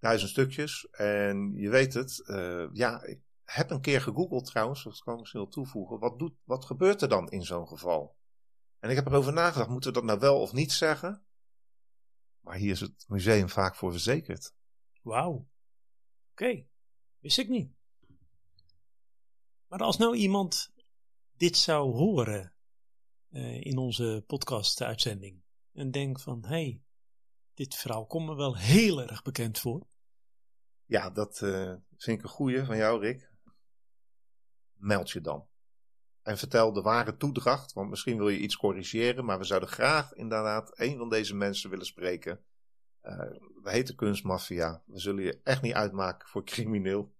duizend 0.03 0.31
stukjes. 0.31 0.87
En 0.91 1.53
je 1.55 1.69
weet 1.69 1.93
het, 1.93 2.23
uh, 2.25 2.67
ja, 2.73 3.03
ik 3.03 3.21
heb 3.43 3.69
een 3.69 3.81
keer 3.81 4.01
gegoogeld 4.01 4.45
trouwens, 4.45 4.83
dat 4.83 5.01
kan 5.03 5.13
ik 5.13 5.19
misschien 5.19 5.41
wel 5.41 5.49
toevoegen. 5.49 5.99
Wat, 5.99 6.19
doet, 6.19 6.33
wat 6.43 6.65
gebeurt 6.65 7.01
er 7.01 7.09
dan 7.09 7.29
in 7.29 7.43
zo'n 7.43 7.67
geval? 7.67 8.15
En 8.79 8.89
ik 8.89 8.95
heb 8.95 9.05
erover 9.05 9.33
nagedacht, 9.33 9.69
moeten 9.69 9.89
we 9.89 9.95
dat 9.95 10.05
nou 10.07 10.19
wel 10.19 10.41
of 10.41 10.53
niet 10.53 10.71
zeggen? 10.71 11.25
Maar 12.39 12.55
hier 12.55 12.71
is 12.71 12.79
het 12.79 13.05
museum 13.07 13.49
vaak 13.49 13.75
voor 13.75 13.91
verzekerd. 13.91 14.53
Wauw. 15.01 15.33
Oké, 15.33 15.47
okay. 16.31 16.67
wist 17.19 17.37
ik 17.37 17.49
niet. 17.49 17.71
Maar 19.67 19.79
als 19.79 19.97
nou 19.97 20.15
iemand 20.15 20.73
dit 21.37 21.57
zou 21.57 21.95
horen 21.95 22.53
uh, 23.29 23.61
in 23.61 23.77
onze 23.77 24.23
podcast-uitzending 24.27 25.42
en 25.73 25.91
denkt 25.91 26.21
van, 26.21 26.45
hé, 26.45 26.47
hey, 26.47 26.81
dit 27.53 27.75
verhaal 27.75 28.05
komt 28.05 28.27
me 28.27 28.35
wel 28.35 28.57
heel 28.57 29.01
erg 29.01 29.21
bekend 29.21 29.59
voor. 29.59 29.87
Ja, 30.85 31.09
dat 31.09 31.41
uh, 31.43 31.73
vind 31.97 32.17
ik 32.17 32.23
een 32.23 32.29
goeie 32.29 32.63
van 32.63 32.77
jou, 32.77 33.01
Rick. 33.01 33.31
Meld 34.73 35.11
je 35.11 35.21
dan. 35.21 35.47
En 36.21 36.37
vertel 36.37 36.73
de 36.73 36.81
ware 36.81 37.17
toedracht, 37.17 37.73
want 37.73 37.89
misschien 37.89 38.17
wil 38.17 38.29
je 38.29 38.39
iets 38.39 38.57
corrigeren, 38.57 39.25
maar 39.25 39.37
we 39.37 39.43
zouden 39.43 39.69
graag 39.69 40.13
inderdaad 40.13 40.79
een 40.79 40.97
van 40.97 41.09
deze 41.09 41.35
mensen 41.35 41.69
willen 41.69 41.85
spreken. 41.85 42.43
Uh, 43.03 43.17
we 43.63 43.71
heten 43.71 43.95
Kunstmafia. 43.95 44.83
We 44.85 44.99
zullen 44.99 45.23
je 45.23 45.39
echt 45.43 45.61
niet 45.61 45.73
uitmaken 45.73 46.27
voor 46.27 46.43
crimineel. 46.43 47.13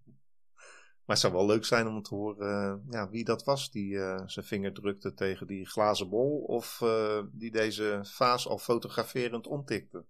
Maar 1.04 1.16
het 1.16 1.24
zou 1.24 1.32
wel 1.32 1.46
leuk 1.46 1.64
zijn 1.64 1.86
om 1.86 2.02
te 2.02 2.14
horen 2.14 2.82
uh, 2.86 2.92
ja, 2.92 3.08
wie 3.08 3.24
dat 3.24 3.44
was 3.44 3.70
die 3.70 3.92
uh, 3.92 4.20
zijn 4.26 4.44
vinger 4.44 4.72
drukte 4.72 5.14
tegen 5.14 5.46
die 5.46 5.66
glazen 5.66 6.08
bol. 6.08 6.38
Of 6.38 6.80
uh, 6.82 7.22
die 7.32 7.50
deze 7.50 8.00
vaas 8.02 8.48
al 8.48 8.58
fotograferend 8.58 9.46
omtikte. 9.46 10.04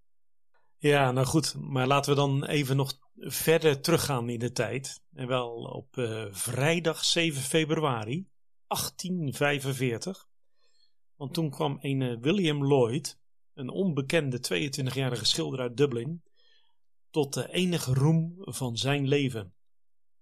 Ja, 0.76 1.12
nou 1.12 1.26
goed. 1.26 1.54
Maar 1.60 1.86
laten 1.86 2.10
we 2.10 2.16
dan 2.16 2.44
even 2.44 2.76
nog 2.76 2.98
verder 3.16 3.80
teruggaan 3.80 4.28
in 4.28 4.38
de 4.38 4.52
tijd. 4.52 5.02
En 5.12 5.26
wel 5.26 5.54
op 5.54 5.88
vrijdag 6.30 7.04
7 7.04 7.42
februari 7.42 8.28
1845. 8.66 10.28
Want 11.16 11.34
toen 11.34 11.50
kwam 11.50 11.78
een 11.80 12.20
William 12.20 12.66
Lloyd, 12.66 13.18
een 13.54 13.68
onbekende 13.68 14.38
22-jarige 14.38 15.24
schilder 15.24 15.60
uit 15.60 15.76
Dublin, 15.76 16.22
tot 17.10 17.34
de 17.34 17.52
enige 17.52 17.94
roem 17.94 18.34
van 18.38 18.76
zijn 18.76 19.08
leven. 19.08 19.54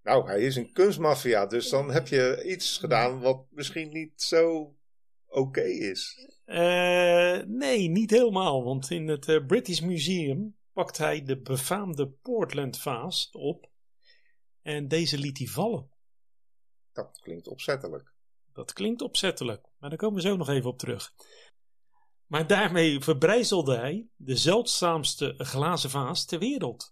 Nou, 0.02 0.26
hij 0.26 0.40
is 0.40 0.56
een 0.56 0.72
kunstmafia, 0.72 1.46
dus 1.46 1.68
dan 1.68 1.90
heb 1.90 2.08
je 2.08 2.42
iets 2.46 2.78
gedaan 2.78 3.20
wat 3.20 3.46
misschien 3.50 3.92
niet 3.92 4.22
zo 4.22 4.74
oké 5.26 5.62
is. 5.62 6.28
Uh, 6.46 7.38
nee, 7.46 7.88
niet 7.88 8.10
helemaal, 8.10 8.64
want 8.64 8.90
in 8.90 9.08
het 9.08 9.28
uh, 9.28 9.46
British 9.46 9.80
Museum 9.80 10.56
pakt 10.72 10.98
hij 10.98 11.22
de 11.22 11.40
befaamde 11.40 12.08
Portland 12.08 12.78
vaas 12.78 13.30
op 13.32 13.70
en 14.62 14.88
deze 14.88 15.18
liet 15.18 15.38
hij 15.38 15.46
vallen. 15.46 15.90
Dat 16.92 17.18
klinkt 17.22 17.48
opzettelijk. 17.48 18.12
Dat 18.52 18.72
klinkt 18.72 19.02
opzettelijk, 19.02 19.66
maar 19.78 19.90
daar 19.90 19.98
komen 19.98 20.22
we 20.22 20.28
zo 20.28 20.36
nog 20.36 20.48
even 20.48 20.70
op 20.70 20.78
terug. 20.78 21.14
Maar 22.26 22.46
daarmee 22.46 23.00
verbrijzelde 23.00 23.76
hij 23.76 24.06
de 24.16 24.36
zeldzaamste 24.36 25.34
glazen 25.36 25.90
vaas 25.90 26.24
ter 26.24 26.38
wereld. 26.38 26.91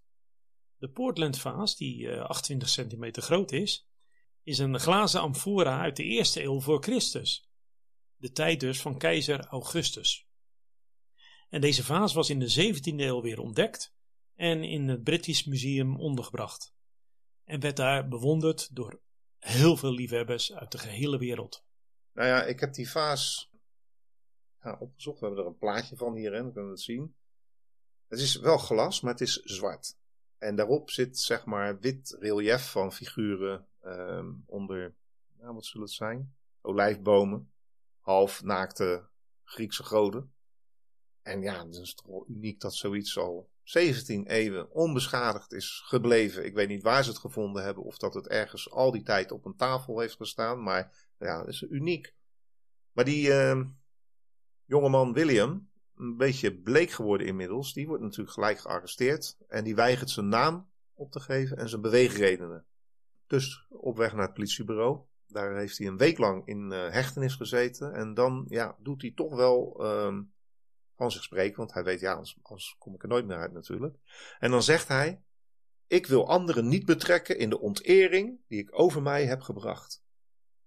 De 0.81 0.89
Portland 0.89 1.39
vaas, 1.39 1.77
die 1.77 2.21
28 2.21 2.69
eh, 2.69 2.75
centimeter 2.75 3.23
groot 3.23 3.53
is, 3.53 3.89
is 4.43 4.59
een 4.59 4.81
glazen 4.81 5.21
amfora 5.21 5.81
uit 5.81 5.97
de 5.97 6.03
eerste 6.03 6.43
eeuw 6.43 6.61
voor 6.61 6.83
Christus. 6.83 7.51
De 8.17 8.33
tijd 8.33 8.61
dus 8.61 8.81
van 8.81 8.99
keizer 8.99 9.47
Augustus. 9.47 10.29
En 11.49 11.61
deze 11.61 11.85
vaas 11.85 12.13
was 12.13 12.31
in 12.31 12.39
de 12.39 12.75
17e 12.75 12.83
eeuw 12.83 13.21
weer 13.21 13.41
ontdekt 13.41 13.95
en 14.35 14.65
in 14.65 14.89
het 14.89 15.03
British 15.03 15.45
Museum 15.45 15.97
ondergebracht. 15.97 16.75
En 17.45 17.61
werd 17.61 17.77
daar 17.77 18.09
bewonderd 18.09 18.75
door 18.75 19.01
heel 19.39 19.77
veel 19.77 19.93
liefhebbers 19.93 20.53
uit 20.53 20.73
de 20.73 20.79
gehele 20.79 21.19
wereld. 21.19 21.65
Nou 22.13 22.29
ja, 22.29 22.45
ik 22.45 22.61
heb 22.61 22.75
die 22.75 22.91
vaas 22.91 23.51
ja, 24.63 24.77
opgezocht. 24.81 25.21
We 25.21 25.27
hebben 25.27 25.45
er 25.45 25.51
een 25.51 25.59
plaatje 25.59 25.97
van 25.97 26.15
hier 26.15 26.35
en 26.35 26.43
dan 26.43 26.53
kunnen 26.53 26.71
we 26.71 26.77
het 26.77 26.85
zien. 26.85 27.15
Het 28.09 28.21
is 28.21 28.37
wel 28.37 28.59
glas, 28.59 29.01
maar 29.01 29.13
het 29.13 29.21
is 29.21 29.35
zwart. 29.35 29.99
En 30.41 30.57
daarop 30.57 30.91
zit 30.91 31.19
zeg 31.19 31.45
maar 31.45 31.79
wit 31.79 32.17
relief 32.19 32.71
van 32.71 32.93
figuren 32.93 33.67
um, 33.85 34.43
onder, 34.47 34.95
nou, 35.39 35.55
wat 35.55 35.65
zullen 35.65 35.87
het 35.87 35.97
zijn? 35.97 36.35
Olijfbomen, 36.61 37.53
half 37.99 38.43
naakte 38.43 39.09
Griekse 39.45 39.85
goden. 39.85 40.33
En 41.23 41.43
ja, 41.43 41.67
het 41.67 41.75
is 41.75 41.95
toch 41.95 42.07
wel 42.07 42.25
uniek 42.29 42.61
dat 42.61 42.75
zoiets 42.75 43.19
al 43.19 43.51
17 43.63 44.27
eeuwen 44.27 44.71
onbeschadigd 44.71 45.53
is 45.53 45.83
gebleven. 45.85 46.45
Ik 46.45 46.55
weet 46.55 46.69
niet 46.69 46.83
waar 46.83 47.05
ze 47.05 47.11
het 47.11 47.19
gevonden 47.19 47.63
hebben 47.63 47.83
of 47.83 47.99
dat 47.99 48.15
het 48.15 48.29
ergens 48.29 48.71
al 48.71 48.91
die 48.91 49.03
tijd 49.03 49.33
op 49.33 49.45
een 49.45 49.57
tafel 49.57 50.01
heeft 50.01 50.17
gestaan, 50.17 50.63
maar 50.63 51.09
ja, 51.19 51.39
dat 51.39 51.49
is 51.49 51.63
uniek. 51.63 52.15
Maar 52.93 53.05
die 53.05 53.29
uh, 53.29 53.61
jongeman 54.65 55.13
William, 55.13 55.70
een 56.01 56.17
beetje 56.17 56.55
bleek 56.55 56.91
geworden 56.91 57.27
inmiddels. 57.27 57.73
Die 57.73 57.87
wordt 57.87 58.03
natuurlijk 58.03 58.31
gelijk 58.31 58.59
gearresteerd. 58.59 59.37
En 59.49 59.65
die 59.65 59.75
weigert 59.75 60.11
zijn 60.11 60.29
naam 60.29 60.71
op 60.95 61.13
te 61.13 61.21
geven 61.21 61.57
en 61.57 61.69
zijn 61.69 61.81
beweegredenen. 61.81 62.65
Dus 63.27 63.67
op 63.69 63.97
weg 63.97 64.13
naar 64.13 64.25
het 64.25 64.35
politiebureau. 64.35 65.01
Daar 65.27 65.57
heeft 65.57 65.79
hij 65.79 65.87
een 65.87 65.97
week 65.97 66.19
lang 66.19 66.47
in 66.47 66.71
uh, 66.73 66.91
hechtenis 66.91 67.35
gezeten. 67.35 67.93
En 67.93 68.15
dan 68.15 68.45
ja, 68.49 68.77
doet 68.79 69.03
hij 69.03 69.13
toch 69.15 69.35
wel 69.35 69.85
um, 69.85 70.33
van 70.97 71.11
zich 71.11 71.23
spreken. 71.23 71.57
Want 71.57 71.73
hij 71.73 71.85
weet, 71.85 72.01
ja, 72.01 72.13
anders, 72.13 72.39
anders 72.43 72.77
kom 72.79 72.95
ik 72.95 73.03
er 73.03 73.09
nooit 73.09 73.27
meer 73.27 73.37
uit 73.37 73.53
natuurlijk. 73.53 73.97
En 74.39 74.51
dan 74.51 74.63
zegt 74.63 74.89
hij: 74.89 75.23
Ik 75.87 76.07
wil 76.07 76.29
anderen 76.29 76.69
niet 76.69 76.85
betrekken 76.85 77.39
in 77.39 77.51
de 77.51 77.61
ontering 77.61 78.41
die 78.49 78.59
ik 78.59 78.79
over 78.79 79.03
mij 79.03 79.27
heb 79.27 79.41
gebracht. 79.41 80.03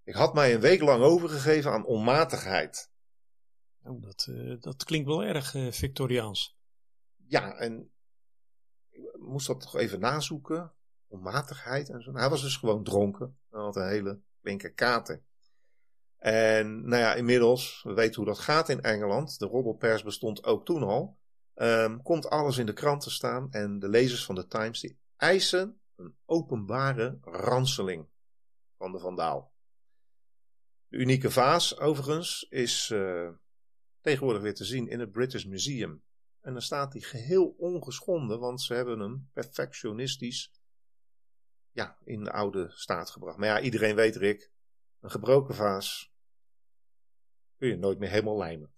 Ik 0.04 0.14
had 0.14 0.34
mij 0.34 0.54
een 0.54 0.60
week 0.60 0.82
lang 0.82 1.04
overgegeven 1.04 1.72
aan 1.72 1.86
onmatigheid. 1.86 2.92
Oh, 3.84 4.02
dat, 4.02 4.28
uh, 4.30 4.56
dat 4.60 4.84
klinkt 4.84 5.08
wel 5.08 5.24
erg 5.24 5.54
uh, 5.54 5.72
Victoriaans. 5.72 6.58
Ja, 7.28 7.56
en 7.56 7.92
ik 8.90 9.18
moest 9.20 9.48
dat 9.48 9.62
toch 9.62 9.76
even 9.76 10.00
nazoeken. 10.00 10.74
Onmatigheid 11.08 11.90
en 11.90 12.02
zo. 12.02 12.14
Hij 12.14 12.30
was 12.30 12.42
dus 12.42 12.58
gewoon 12.58 12.84
dronken. 12.84 13.38
Hij 13.50 13.60
had 13.60 13.76
een 13.76 13.88
hele 13.88 14.20
flinke 14.42 14.74
kater. 14.74 15.24
En 16.18 16.88
nou 16.88 17.02
ja, 17.02 17.14
inmiddels, 17.14 17.84
we 17.84 17.94
weten 17.94 18.16
hoe 18.16 18.26
dat 18.26 18.40
gaat 18.40 18.70
in 18.70 18.82
Engeland. 18.82 19.40
De 19.40 19.46
roddelpers 19.46 20.04
bestond 20.04 20.44
ook 20.44 20.66
toen 20.66 20.84
al. 20.84 21.18
Um, 21.56 22.02
komt 22.02 22.30
alles 22.30 22.58
in 22.58 22.66
de 22.66 22.74
krant 22.74 23.02
te 23.02 23.10
staan. 23.10 23.52
En 23.52 23.80
de 23.80 23.90
lezers 23.90 24.26
van 24.26 24.36
de 24.36 24.48
Times 24.48 24.80
die 24.80 25.00
eisen 25.16 25.80
een 25.96 26.16
openbare 26.26 27.18
ranseling 27.22 28.08
van 28.78 28.92
de 28.92 29.00
vandaal. 29.00 29.54
De 30.88 30.98
unieke 30.98 31.32
vaas, 31.32 31.80
overigens, 31.80 32.46
is 32.50 32.90
uh, 32.90 33.30
tegenwoordig 34.04 34.42
weer 34.42 34.56
te 34.56 34.66
zien 34.66 34.88
in 34.88 35.00
het 35.00 35.12
British 35.12 35.46
Museum. 35.46 36.04
En 36.42 36.54
dan 36.54 36.62
staat 36.62 36.94
hij 36.94 37.02
geheel 37.02 37.56
ongeschonden, 37.58 38.40
want 38.40 38.62
ze 38.62 38.74
hebben 38.74 39.00
hem 39.00 39.30
perfectionistisch 39.34 40.52
ja, 41.72 41.98
in 42.04 42.24
de 42.24 42.32
oude 42.32 42.72
staat 42.74 43.10
gebracht. 43.10 43.38
Maar 43.38 43.48
ja, 43.48 43.62
iedereen 43.62 43.96
weet, 43.96 44.16
Rick, 44.16 44.52
een 45.00 45.12
gebroken 45.12 45.56
vaas 45.56 46.12
kun 47.58 47.68
je 47.68 47.78
nooit 47.78 48.00
meer 48.00 48.10
helemaal 48.10 48.38
lijmen. 48.38 48.74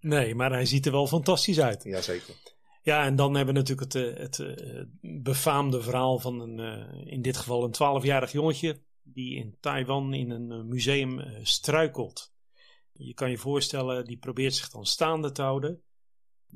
Nee, 0.00 0.34
maar 0.34 0.50
hij 0.50 0.66
ziet 0.66 0.86
er 0.86 0.92
wel 0.92 1.06
fantastisch 1.06 1.60
uit. 1.60 1.82
Jazeker. 1.82 2.34
Ja, 2.82 3.04
en 3.04 3.16
dan 3.16 3.34
hebben 3.34 3.54
we 3.54 3.60
natuurlijk 3.60 3.92
het, 3.92 4.04
eh, 4.04 4.22
het, 4.22 4.36
het 4.36 4.60
eh, 4.60 4.84
befaamde 5.22 5.82
verhaal 5.82 6.18
van 6.18 6.40
een, 6.40 6.58
eh, 6.58 7.12
in 7.12 7.22
dit 7.22 7.36
geval 7.36 7.64
een 7.64 7.72
12-jarig 7.72 8.32
jongetje, 8.32 8.82
die 9.02 9.36
in 9.36 9.56
Taiwan 9.60 10.14
in 10.14 10.30
een 10.30 10.68
museum 10.68 11.24
struikelt. 11.42 12.32
Je 13.02 13.14
kan 13.14 13.30
je 13.30 13.38
voorstellen, 13.38 14.04
die 14.04 14.18
probeert 14.18 14.54
zich 14.54 14.68
dan 14.68 14.86
staande 14.86 15.32
te 15.32 15.42
houden. 15.42 15.82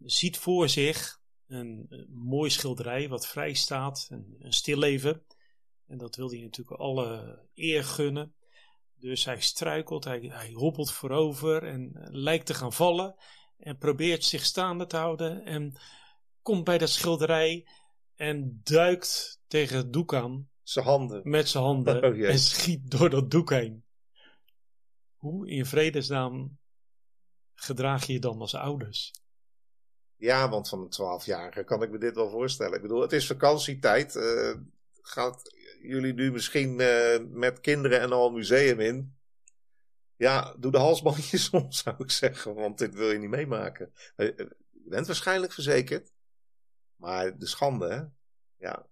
Ziet 0.03 0.39
voor 0.39 0.69
zich 0.69 1.21
een, 1.47 2.07
mooi 2.11 2.51
schilderij 2.51 3.09
wat 3.09 3.27
vrij 3.27 3.55
staat, 3.55 4.07
een, 4.11 4.37
een 4.39 4.53
stilleven. 4.53 5.25
En 5.87 5.99
dat 5.99 6.17
wil 6.17 6.31
hij 6.31 6.41
natuurlijk 6.41 6.81
alle 6.81 7.39
eer 7.55 7.85
gunnen. 7.85 8.35
Dus 8.95 9.25
hij 9.25 9.41
struikelt, 9.41 10.05
hij, 10.05 10.21
hij 10.21 10.53
hobbelt 10.53 10.93
voorover 10.93 11.63
en 11.63 11.91
lijkt 12.11 12.47
te 12.47 12.55
gaan 12.55 12.73
vallen. 12.73 13.15
En 13.59 13.79
probeert 13.79 14.25
zich 14.25 14.45
staande 14.45 14.87
te 14.87 14.97
houden. 14.97 15.45
En 15.45 15.77
komt 16.43 16.65
bij 16.65 16.79
dat 16.79 16.91
schilderij 16.91 17.67
en 18.17 18.61
duikt 18.63 19.41
tegen 19.47 19.77
het 19.77 19.93
doek 19.93 20.15
aan. 20.15 20.49
Zijn 20.63 20.85
handen. 20.85 21.21
Met 21.25 21.49
zijn 21.49 21.65
handen. 21.65 22.03
Oh, 22.05 22.29
en 22.29 22.39
schiet 22.39 22.91
door 22.91 23.11
dat 23.11 23.31
doek 23.31 23.51
heen. 23.51 23.84
Hoe 25.25 25.49
in 25.49 25.67
vredesnaam 25.67 26.59
gedraag 27.55 28.07
je 28.07 28.13
je 28.13 28.21
dan 28.21 28.41
als 28.41 28.55
ouders? 28.55 29.13
Ja, 30.17 30.49
want 30.49 30.69
van 30.69 30.81
een 30.81 30.89
twaalfjarige 30.89 31.65
kan 31.65 31.83
ik 31.83 31.91
me 31.91 31.99
dit 31.99 32.15
wel 32.15 32.31
voorstellen. 32.31 32.75
Ik 32.75 32.83
bedoel, 32.83 33.01
het 33.01 33.13
is 33.13 33.27
vakantietijd. 33.27 34.15
Uh, 34.15 34.55
gaat 35.03 35.55
jullie 35.83 36.15
nu 36.15 36.33
misschien 36.33 36.81
uh, 36.81 37.19
met 37.29 37.61
kinderen 37.61 38.01
en 38.01 38.13
al 38.13 38.27
een 38.27 38.33
museum 38.35 38.81
in? 38.81 39.17
Ja, 40.17 40.55
doe 40.59 40.73
de 40.73 40.79
halsbandjes 40.79 41.51
om, 41.61 41.73
zou 41.73 41.97
ik 41.99 42.11
zeggen. 42.11 42.55
Want 42.55 42.79
dit 42.79 42.95
wil 42.95 43.11
je 43.11 43.19
niet 43.19 43.31
meemaken. 43.31 43.93
Eh, 44.17 44.37
je 44.37 44.89
bent 44.89 45.07
waarschijnlijk 45.07 45.53
verzekerd. 45.53 46.13
Maar 46.97 47.39
de 47.39 47.47
schande, 47.47 47.89
hè? 47.89 48.03
Ja, 48.67 48.87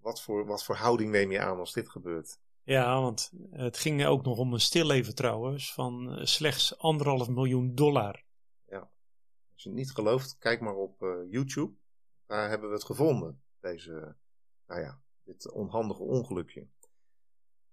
wat 0.00 0.22
voor, 0.22 0.46
wat 0.46 0.64
voor 0.64 0.76
houding 0.76 1.10
neem 1.10 1.32
je 1.32 1.40
aan 1.40 1.58
als 1.58 1.72
dit 1.72 1.88
gebeurt? 1.88 2.38
Ja, 2.68 3.00
want 3.00 3.32
het 3.50 3.78
ging 3.78 4.06
ook 4.06 4.24
nog 4.24 4.38
om 4.38 4.52
een 4.52 4.60
stilleven 4.60 5.14
trouwens 5.14 5.72
van 5.72 6.10
eh, 6.10 6.24
slechts 6.24 6.78
anderhalf 6.78 7.28
miljoen 7.28 7.74
dollar. 7.74 8.24
Ja, 8.66 8.78
als 9.52 9.62
je 9.62 9.68
het 9.68 9.78
niet 9.78 9.90
gelooft, 9.90 10.36
kijk 10.38 10.60
maar 10.60 10.74
op 10.74 11.02
uh, 11.02 11.10
YouTube. 11.30 11.74
Daar 12.26 12.48
hebben 12.48 12.68
we 12.68 12.74
het 12.74 12.84
gevonden, 12.84 13.42
deze, 13.60 14.16
nou 14.66 14.80
ja, 14.80 15.00
dit 15.24 15.52
onhandige 15.52 16.02
ongelukje. 16.02 16.68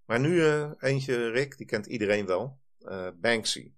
Maar 0.05 0.19
nu 0.19 0.29
uh, 0.29 0.71
eentje, 0.79 1.29
Rick, 1.29 1.57
die 1.57 1.67
kent 1.67 1.85
iedereen 1.85 2.25
wel. 2.25 2.59
Uh, 2.79 3.09
Banksy. 3.15 3.73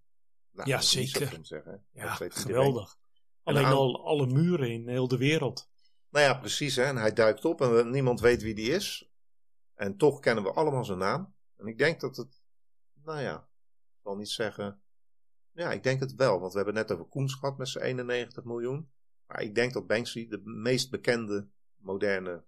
Nou, 0.52 0.70
ja, 0.70 0.82
zeker. 0.82 1.40
Zeggen, 1.42 1.86
ja, 1.92 2.16
geweldig. 2.16 2.98
Alleen 3.44 3.66
al 3.66 4.06
alle 4.06 4.28
muren 4.28 4.72
in 4.72 4.88
heel 4.88 5.08
de 5.08 5.18
wereld. 5.18 5.70
Nou 6.10 6.26
ja, 6.26 6.34
precies. 6.34 6.76
Hè? 6.76 6.84
En 6.84 6.98
hij 6.98 7.14
duikt 7.14 7.46
op 7.46 7.62
en 7.62 7.90
niemand 7.90 8.20
weet 8.20 8.42
wie 8.42 8.56
die 8.56 8.72
is. 8.72 9.12
En 9.78 9.98
toch 9.98 10.20
kennen 10.20 10.44
we 10.44 10.52
allemaal 10.52 10.86
zijn 10.86 10.98
naam. 10.98 11.34
En 11.58 11.68
ik 11.68 11.78
denk 11.78 12.00
dat 12.00 12.18
het, 12.18 12.42
nou 13.04 13.22
ja, 13.22 13.36
ik 13.36 14.00
zal 14.04 14.16
niet 14.16 14.30
zeggen. 14.30 14.82
Ja, 15.52 15.72
ik 15.72 15.84
denk 15.84 16.00
het 16.00 16.16
wel, 16.16 16.40
want 16.40 16.52
we 16.52 16.58
hebben 16.58 16.76
net 16.76 16.92
over 16.92 17.06
Koens 17.06 17.34
gehad 17.34 17.58
met 17.58 17.68
zijn 17.68 17.84
91 17.84 18.44
miljoen. 18.44 18.90
Maar 19.28 19.42
ik 19.42 19.56
denk 19.56 19.74
dat 19.74 19.88
Banksy 19.88 20.28
de 20.28 20.42
meest 20.44 20.90
bekende 20.90 21.48
moderne 21.76 22.44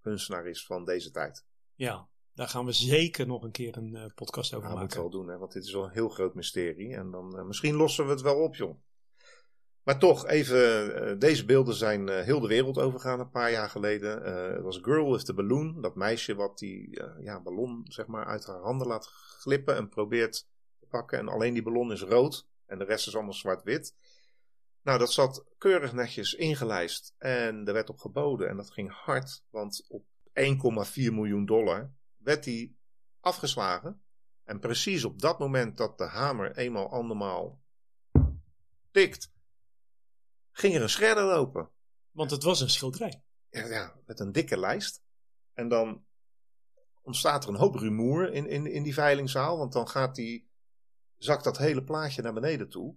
kunstenaar 0.00 0.46
is 0.46 0.66
van 0.66 0.84
deze 0.84 1.10
tijd. 1.10 1.46
Ja, 1.74 2.08
Daar 2.32 2.48
gaan 2.48 2.64
we 2.64 2.72
zeker 2.72 3.26
nog 3.26 3.42
een 3.42 3.50
keer 3.50 3.76
een 3.76 3.94
uh, 3.94 4.06
podcast 4.14 4.54
over 4.54 4.68
maken. 4.68 4.70
Dat 4.70 4.80
moeten 4.80 4.96
we 4.96 5.02
wel 5.02 5.20
doen, 5.20 5.28
hè, 5.28 5.38
want 5.38 5.52
dit 5.52 5.64
is 5.64 5.72
wel 5.72 5.84
een 5.84 5.90
heel 5.90 6.08
groot 6.08 6.34
mysterie. 6.34 6.94
En 6.94 7.10
dan 7.10 7.38
uh, 7.38 7.44
misschien 7.44 7.74
lossen 7.74 8.04
we 8.04 8.10
het 8.10 8.20
wel 8.20 8.42
op, 8.42 8.54
joh. 8.54 8.78
Maar 9.82 9.98
toch, 9.98 10.26
even, 10.26 11.10
uh, 11.10 11.18
deze 11.18 11.44
beelden 11.44 11.74
zijn 11.74 12.08
heel 12.08 12.40
de 12.40 12.48
wereld 12.48 12.78
overgegaan 12.78 13.20
een 13.20 13.30
paar 13.30 13.50
jaar 13.50 13.70
geleden. 13.70 14.22
Het 14.52 14.62
was 14.62 14.78
Girl 14.82 15.12
with 15.12 15.24
the 15.24 15.34
Balloon, 15.34 15.80
dat 15.80 15.94
meisje 15.94 16.34
wat 16.34 16.58
die 16.58 17.02
ja, 17.20 17.40
ballon 17.40 17.80
zeg 17.88 18.06
maar, 18.06 18.24
uit 18.24 18.46
haar 18.46 18.60
handen 18.60 18.86
laat 18.86 19.06
glippen 19.40 19.76
en 19.76 19.88
probeert 19.88 20.46
te 20.80 20.86
pakken. 20.86 21.18
En 21.18 21.28
alleen 21.28 21.54
die 21.54 21.62
ballon 21.62 21.92
is 21.92 22.02
rood 22.02 22.48
en 22.66 22.78
de 22.78 22.84
rest 22.84 23.06
is 23.06 23.14
allemaal 23.14 23.32
zwart-wit. 23.32 23.94
Nou, 24.82 24.98
dat 24.98 25.12
zat 25.12 25.44
keurig 25.58 25.92
netjes 25.92 26.34
ingelijst 26.34 27.14
en 27.18 27.66
er 27.66 27.72
werd 27.72 27.90
op 27.90 27.98
geboden 27.98 28.48
en 28.48 28.56
dat 28.56 28.70
ging 28.70 28.92
hard, 28.92 29.42
want 29.50 29.86
op 29.88 30.04
1,4 30.32 30.92
miljoen 30.94 31.46
dollar 31.46 31.90
werd 32.16 32.44
die 32.44 32.76
afgeslagen. 33.20 34.02
En 34.44 34.60
precies 34.60 35.04
op 35.04 35.20
dat 35.20 35.38
moment 35.38 35.76
dat 35.76 35.98
de 35.98 36.04
hamer 36.04 36.56
eenmaal 36.56 36.90
andermaal 36.90 37.60
tikt, 38.90 39.32
ging 40.60 40.74
er 40.74 40.82
een 40.82 40.88
shredder 40.88 41.24
lopen. 41.24 41.68
Want 42.10 42.30
het 42.30 42.42
was 42.42 42.60
een 42.60 42.70
schilderij. 42.70 43.22
Ja, 43.50 43.66
ja, 43.66 43.94
met 44.06 44.20
een 44.20 44.32
dikke 44.32 44.58
lijst. 44.58 45.02
En 45.54 45.68
dan 45.68 46.04
ontstaat 47.02 47.44
er 47.44 47.48
een 47.48 47.56
hoop 47.56 47.74
rumoer 47.74 48.32
in, 48.32 48.46
in, 48.46 48.66
in 48.66 48.82
die 48.82 48.94
veilingzaal, 48.94 49.58
want 49.58 49.72
dan 49.72 49.88
gaat 49.88 50.14
die, 50.14 50.50
zakt 51.16 51.44
dat 51.44 51.58
hele 51.58 51.84
plaatje 51.84 52.22
naar 52.22 52.32
beneden 52.32 52.68
toe. 52.68 52.94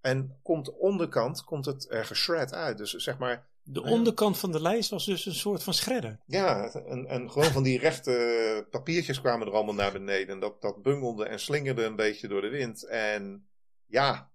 En 0.00 0.38
komt 0.42 0.64
de 0.64 0.78
onderkant 0.78 1.44
komt 1.44 1.64
het 1.64 1.90
er 1.90 2.04
geschred 2.04 2.52
uit. 2.52 2.78
Dus 2.78 2.92
zeg 2.92 3.18
maar. 3.18 3.50
De 3.62 3.82
onderkant 3.82 4.38
van 4.38 4.52
de 4.52 4.62
lijst 4.62 4.90
was 4.90 5.04
dus 5.04 5.26
een 5.26 5.34
soort 5.34 5.62
van 5.62 5.74
shredder. 5.74 6.20
Ja, 6.26 6.72
en, 6.72 7.06
en 7.06 7.30
gewoon 7.30 7.52
van 7.52 7.62
die 7.62 7.78
rechte 7.78 8.66
papiertjes 8.70 9.20
kwamen 9.20 9.46
er 9.46 9.52
allemaal 9.52 9.74
naar 9.74 9.92
beneden. 9.92 10.34
En 10.34 10.40
dat, 10.40 10.60
dat 10.62 10.82
bungelde 10.82 11.24
en 11.24 11.40
slingerde 11.40 11.84
een 11.84 11.96
beetje 11.96 12.28
door 12.28 12.40
de 12.40 12.48
wind. 12.48 12.84
En 12.84 13.48
ja, 13.86 14.30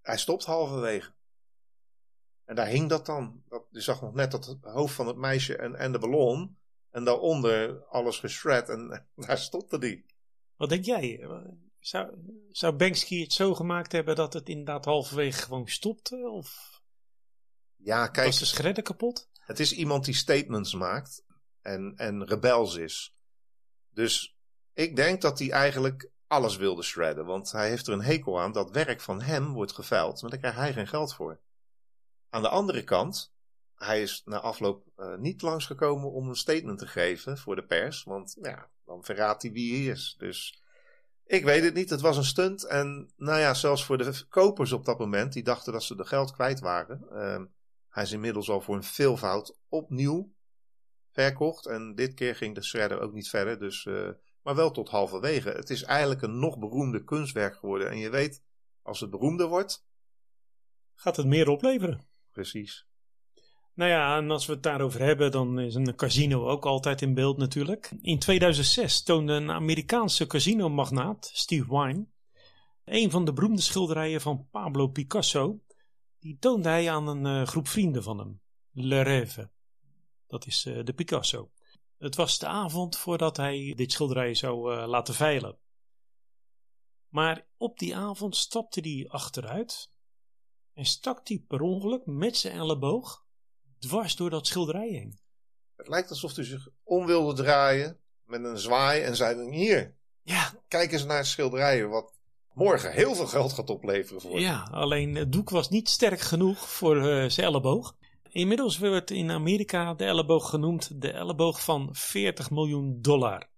hij 0.00 0.18
stopt 0.18 0.44
halverwege. 0.44 1.12
En 2.52 2.58
daar 2.58 2.66
hing 2.66 2.88
dat 2.88 3.06
dan. 3.06 3.42
Je 3.70 3.80
zag 3.80 4.00
nog 4.00 4.14
net 4.14 4.32
het 4.32 4.56
hoofd 4.60 4.94
van 4.94 5.06
het 5.06 5.16
meisje 5.16 5.56
en, 5.56 5.74
en 5.74 5.92
de 5.92 5.98
ballon. 5.98 6.56
En 6.90 7.04
daaronder 7.04 7.84
alles 7.84 8.18
geschred. 8.18 8.68
En 8.68 9.06
daar 9.26 9.38
stopte 9.38 9.78
die. 9.78 10.06
Wat 10.56 10.68
denk 10.68 10.84
jij? 10.84 11.28
Zou, 11.78 12.14
zou 12.50 12.72
Banksy 12.74 13.20
het 13.20 13.32
zo 13.32 13.54
gemaakt 13.54 13.92
hebben 13.92 14.16
dat 14.16 14.32
het 14.32 14.48
inderdaad 14.48 14.84
halverwege 14.84 15.42
gewoon 15.42 15.68
stopte? 15.68 16.28
Of 16.30 16.80
ja, 17.76 18.08
kijk, 18.08 18.26
was 18.26 18.38
de 18.38 18.44
schredder 18.44 18.82
kapot? 18.82 19.28
Het 19.32 19.60
is 19.60 19.72
iemand 19.72 20.04
die 20.04 20.14
statements 20.14 20.74
maakt 20.74 21.24
en, 21.60 21.92
en 21.96 22.24
rebels 22.24 22.76
is. 22.76 23.16
Dus 23.90 24.36
ik 24.72 24.96
denk 24.96 25.20
dat 25.20 25.38
hij 25.38 25.50
eigenlijk 25.50 26.10
alles 26.26 26.56
wilde 26.56 26.82
shredden. 26.82 27.24
Want 27.24 27.52
hij 27.52 27.68
heeft 27.68 27.86
er 27.86 27.92
een 27.92 28.02
hekel 28.02 28.40
aan 28.40 28.52
dat 28.52 28.70
werk 28.70 29.00
van 29.00 29.20
hem 29.20 29.52
wordt 29.52 29.72
geveild. 29.72 30.20
Maar 30.22 30.30
daar 30.30 30.40
krijgt 30.40 30.58
hij 30.58 30.72
geen 30.72 30.88
geld 30.88 31.14
voor. 31.14 31.40
Aan 32.32 32.42
de 32.42 32.48
andere 32.48 32.84
kant, 32.84 33.34
hij 33.74 34.02
is 34.02 34.22
na 34.24 34.40
afloop 34.40 34.84
uh, 34.96 35.16
niet 35.16 35.42
langsgekomen 35.42 36.12
om 36.12 36.28
een 36.28 36.36
statement 36.36 36.78
te 36.78 36.86
geven 36.86 37.38
voor 37.38 37.56
de 37.56 37.64
pers. 37.64 38.04
Want 38.04 38.36
ja, 38.40 38.70
dan 38.84 39.04
verraadt 39.04 39.42
hij 39.42 39.52
wie 39.52 39.74
hij 39.74 39.92
is. 39.92 40.14
Dus 40.18 40.62
ik 41.24 41.44
weet 41.44 41.64
het 41.64 41.74
niet. 41.74 41.90
Het 41.90 42.00
was 42.00 42.16
een 42.16 42.24
stunt. 42.24 42.64
En 42.64 43.12
nou 43.16 43.40
ja, 43.40 43.54
zelfs 43.54 43.84
voor 43.84 43.98
de 43.98 44.24
kopers 44.28 44.72
op 44.72 44.84
dat 44.84 44.98
moment, 44.98 45.32
die 45.32 45.42
dachten 45.42 45.72
dat 45.72 45.82
ze 45.82 45.96
de 45.96 46.04
geld 46.04 46.32
kwijt 46.32 46.60
waren. 46.60 47.06
Uh, 47.12 47.42
hij 47.88 48.02
is 48.02 48.12
inmiddels 48.12 48.50
al 48.50 48.60
voor 48.60 48.74
een 48.74 48.82
veelvoud 48.82 49.58
opnieuw 49.68 50.32
verkocht. 51.10 51.66
En 51.66 51.94
dit 51.94 52.14
keer 52.14 52.36
ging 52.36 52.54
de 52.54 52.64
shredder 52.64 53.00
ook 53.00 53.12
niet 53.12 53.28
verder. 53.28 53.58
Dus, 53.58 53.84
uh, 53.84 54.10
maar 54.42 54.54
wel 54.54 54.70
tot 54.70 54.88
halverwege. 54.88 55.50
Het 55.50 55.70
is 55.70 55.82
eigenlijk 55.82 56.22
een 56.22 56.38
nog 56.38 56.58
beroemde 56.58 57.04
kunstwerk 57.04 57.56
geworden. 57.56 57.90
En 57.90 57.98
je 57.98 58.10
weet, 58.10 58.42
als 58.82 59.00
het 59.00 59.10
beroemder 59.10 59.48
wordt. 59.48 59.86
Gaat 60.94 61.16
het 61.16 61.26
meer 61.26 61.48
opleveren? 61.48 62.10
Precies. 62.32 62.86
Nou 63.74 63.90
ja, 63.90 64.16
en 64.16 64.30
als 64.30 64.46
we 64.46 64.52
het 64.52 64.62
daarover 64.62 65.00
hebben, 65.00 65.30
dan 65.30 65.58
is 65.58 65.74
een 65.74 65.94
casino 65.94 66.48
ook 66.48 66.66
altijd 66.66 67.02
in 67.02 67.14
beeld 67.14 67.36
natuurlijk. 67.38 67.92
In 68.00 68.18
2006 68.18 69.02
toonde 69.02 69.32
een 69.32 69.50
Amerikaanse 69.50 70.26
casinomagnaat, 70.26 71.30
Steve 71.32 71.78
Wine, 71.78 72.06
een 72.84 73.10
van 73.10 73.24
de 73.24 73.32
beroemde 73.32 73.62
schilderijen 73.62 74.20
van 74.20 74.48
Pablo 74.50 74.88
Picasso. 74.88 75.60
Die 76.18 76.36
toonde 76.38 76.68
hij 76.68 76.90
aan 76.90 77.08
een 77.08 77.40
uh, 77.40 77.46
groep 77.46 77.68
vrienden 77.68 78.02
van 78.02 78.18
hem, 78.18 78.40
Le 78.72 79.02
Rêve. 79.04 79.50
Dat 80.26 80.46
is 80.46 80.64
uh, 80.64 80.84
de 80.84 80.92
Picasso. 80.92 81.50
Het 81.98 82.16
was 82.16 82.38
de 82.38 82.46
avond 82.46 82.96
voordat 82.96 83.36
hij 83.36 83.72
dit 83.76 83.92
schilderij 83.92 84.34
zou 84.34 84.74
uh, 84.74 84.86
laten 84.86 85.14
veilen. 85.14 85.58
Maar 87.08 87.46
op 87.56 87.78
die 87.78 87.96
avond 87.96 88.36
stapte 88.36 88.80
hij 88.80 89.06
achteruit 89.08 89.91
en 90.74 90.84
stak 90.84 91.28
hij 91.28 91.44
per 91.48 91.60
ongeluk 91.60 92.06
met 92.06 92.36
zijn 92.36 92.56
elleboog 92.58 93.24
dwars 93.78 94.16
door 94.16 94.30
dat 94.30 94.46
schilderij 94.46 94.88
heen. 94.88 95.18
Het 95.76 95.88
lijkt 95.88 96.10
alsof 96.10 96.34
hij 96.34 96.44
zich 96.44 96.68
om 96.82 97.06
wilde 97.06 97.42
draaien 97.42 97.98
met 98.24 98.44
een 98.44 98.58
zwaai 98.58 99.02
en 99.02 99.16
zei: 99.16 99.50
Hier, 99.50 99.94
ja. 100.22 100.52
kijk 100.68 100.92
eens 100.92 101.04
naar 101.04 101.16
het 101.16 101.26
schilderij, 101.26 101.86
wat 101.86 102.12
morgen 102.54 102.92
heel 102.92 103.14
veel 103.14 103.26
geld 103.26 103.52
gaat 103.52 103.70
opleveren 103.70 104.20
voor 104.20 104.40
Ja, 104.40 104.68
alleen 104.70 105.14
het 105.14 105.32
doek 105.32 105.50
was 105.50 105.68
niet 105.68 105.88
sterk 105.88 106.20
genoeg 106.20 106.68
voor 106.68 106.96
uh, 106.96 107.28
zijn 107.28 107.46
elleboog. 107.46 107.96
Inmiddels 108.28 108.78
werd 108.78 109.10
in 109.10 109.30
Amerika 109.30 109.94
de 109.94 110.04
elleboog 110.04 110.50
genoemd 110.50 111.00
de 111.00 111.10
elleboog 111.10 111.64
van 111.64 111.88
40 111.92 112.50
miljoen 112.50 112.98
dollar. 113.00 113.50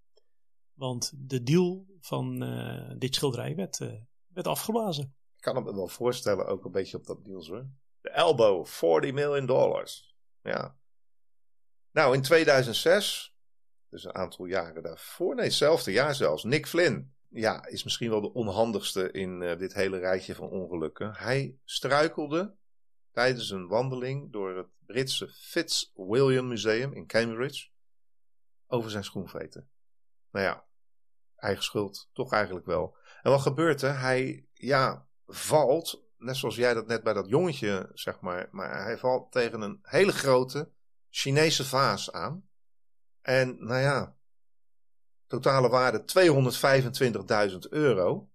Want 0.74 1.12
de 1.14 1.42
deal 1.42 1.86
van 2.00 2.42
uh, 2.42 2.90
dit 2.98 3.14
schilderij 3.14 3.54
werd, 3.54 3.80
uh, 3.80 3.92
werd 4.26 4.46
afgeblazen. 4.46 5.14
Kan 5.44 5.56
het 5.56 5.64
me 5.64 5.74
wel 5.74 5.88
voorstellen, 5.88 6.46
ook 6.46 6.64
een 6.64 6.70
beetje 6.72 6.96
op 6.96 7.06
dat 7.06 7.24
deals 7.24 7.48
hoor. 7.48 7.66
De 8.00 8.10
elbow, 8.10 8.66
40 8.66 9.12
miljoen 9.12 9.46
dollars. 9.46 10.16
Ja. 10.42 10.76
Nou, 11.90 12.14
in 12.14 12.22
2006, 12.22 13.36
dus 13.88 14.04
een 14.04 14.14
aantal 14.14 14.44
jaren 14.44 14.82
daarvoor, 14.82 15.34
nee, 15.34 15.44
hetzelfde 15.44 15.92
jaar 15.92 16.14
zelfs, 16.14 16.44
Nick 16.44 16.66
Flynn. 16.66 17.14
Ja, 17.28 17.66
is 17.66 17.84
misschien 17.84 18.10
wel 18.10 18.20
de 18.20 18.32
onhandigste 18.32 19.10
in 19.10 19.40
uh, 19.40 19.58
dit 19.58 19.74
hele 19.74 19.98
rijtje 19.98 20.34
van 20.34 20.48
ongelukken. 20.48 21.14
Hij 21.14 21.58
struikelde 21.64 22.54
tijdens 23.12 23.50
een 23.50 23.68
wandeling 23.68 24.32
door 24.32 24.56
het 24.56 24.68
Britse 24.86 25.28
Fitzwilliam 25.28 26.48
Museum 26.48 26.92
in 26.92 27.06
Cambridge 27.06 27.68
over 28.66 28.90
zijn 28.90 29.04
schoenveten. 29.04 29.68
Nou 30.30 30.44
ja, 30.44 30.64
eigen 31.36 31.64
schuld, 31.64 32.10
toch 32.12 32.32
eigenlijk 32.32 32.66
wel. 32.66 32.96
En 33.22 33.30
wat 33.30 33.40
gebeurt 33.40 33.82
er? 33.82 34.00
Hij, 34.00 34.46
ja, 34.52 35.06
valt 35.26 36.04
net 36.24 36.36
zoals 36.36 36.56
jij 36.56 36.74
dat 36.74 36.86
net 36.86 37.02
bij 37.02 37.12
dat 37.12 37.28
jongetje, 37.28 37.90
zeg 37.94 38.20
maar. 38.20 38.48
Maar 38.50 38.82
hij 38.82 38.98
valt 38.98 39.32
tegen 39.32 39.60
een 39.60 39.78
hele 39.82 40.12
grote 40.12 40.70
Chinese 41.10 41.64
vaas 41.64 42.12
aan. 42.12 42.48
En 43.20 43.56
nou 43.64 43.80
ja, 43.80 44.16
totale 45.26 45.68
waarde 45.68 46.04
225.000 47.52 47.58
euro. 47.70 48.28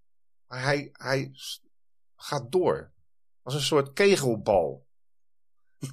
Maar 0.48 0.62
hij, 0.64 0.90
hij 0.94 1.32
gaat 2.16 2.52
door. 2.52 2.92
Als 3.42 3.54
een 3.54 3.62
soort 3.62 3.94
kegelbal. 3.94 4.88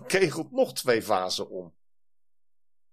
Kegelt 0.06 0.52
nog 0.52 0.72
twee 0.72 1.02
vazen 1.02 1.48
om. 1.48 1.74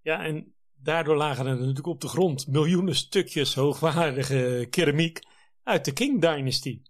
Ja, 0.02 0.24
en 0.24 0.56
daardoor 0.74 1.16
lagen 1.16 1.46
er 1.46 1.58
natuurlijk 1.58 1.88
op 1.88 2.02
de 2.02 2.08
grond 2.08 2.48
miljoenen 2.48 2.96
stukjes 2.96 3.56
hoogwaardige 3.56 4.68
keramiek 4.70 5.20
uit 5.64 5.86
de 5.86 5.94
King 5.94 6.22
Dynasty. 6.22 6.82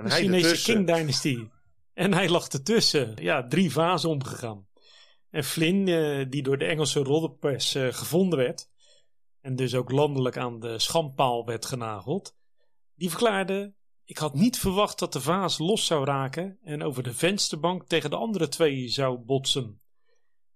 En 0.00 0.06
de 0.06 0.12
hij 0.12 0.20
Chinese. 0.20 0.72
King 0.72 0.86
Dynasty. 0.86 1.48
En 1.94 2.14
hij 2.14 2.28
lag 2.28 2.48
ertussen. 2.48 3.14
Ja, 3.22 3.46
drie 3.46 3.72
vazen 3.72 4.10
omgegaan. 4.10 4.68
En 5.30 5.44
Flynn, 5.44 5.88
eh, 5.88 6.26
die 6.28 6.42
door 6.42 6.58
de 6.58 6.64
Engelse 6.64 7.00
roddelpers 7.00 7.74
eh, 7.74 7.92
gevonden 7.92 8.38
werd. 8.38 8.70
En 9.40 9.56
dus 9.56 9.74
ook 9.74 9.90
landelijk 9.90 10.36
aan 10.36 10.60
de 10.60 10.78
schandpaal 10.78 11.46
werd 11.46 11.64
genageld. 11.64 12.36
Die 12.94 13.08
verklaarde: 13.08 13.74
Ik 14.04 14.18
had 14.18 14.34
niet 14.34 14.58
verwacht 14.58 14.98
dat 14.98 15.12
de 15.12 15.20
vaas 15.20 15.58
los 15.58 15.86
zou 15.86 16.04
raken. 16.04 16.58
En 16.62 16.82
over 16.82 17.02
de 17.02 17.14
vensterbank 17.14 17.86
tegen 17.86 18.10
de 18.10 18.16
andere 18.16 18.48
twee 18.48 18.88
zou 18.88 19.18
botsen. 19.18 19.80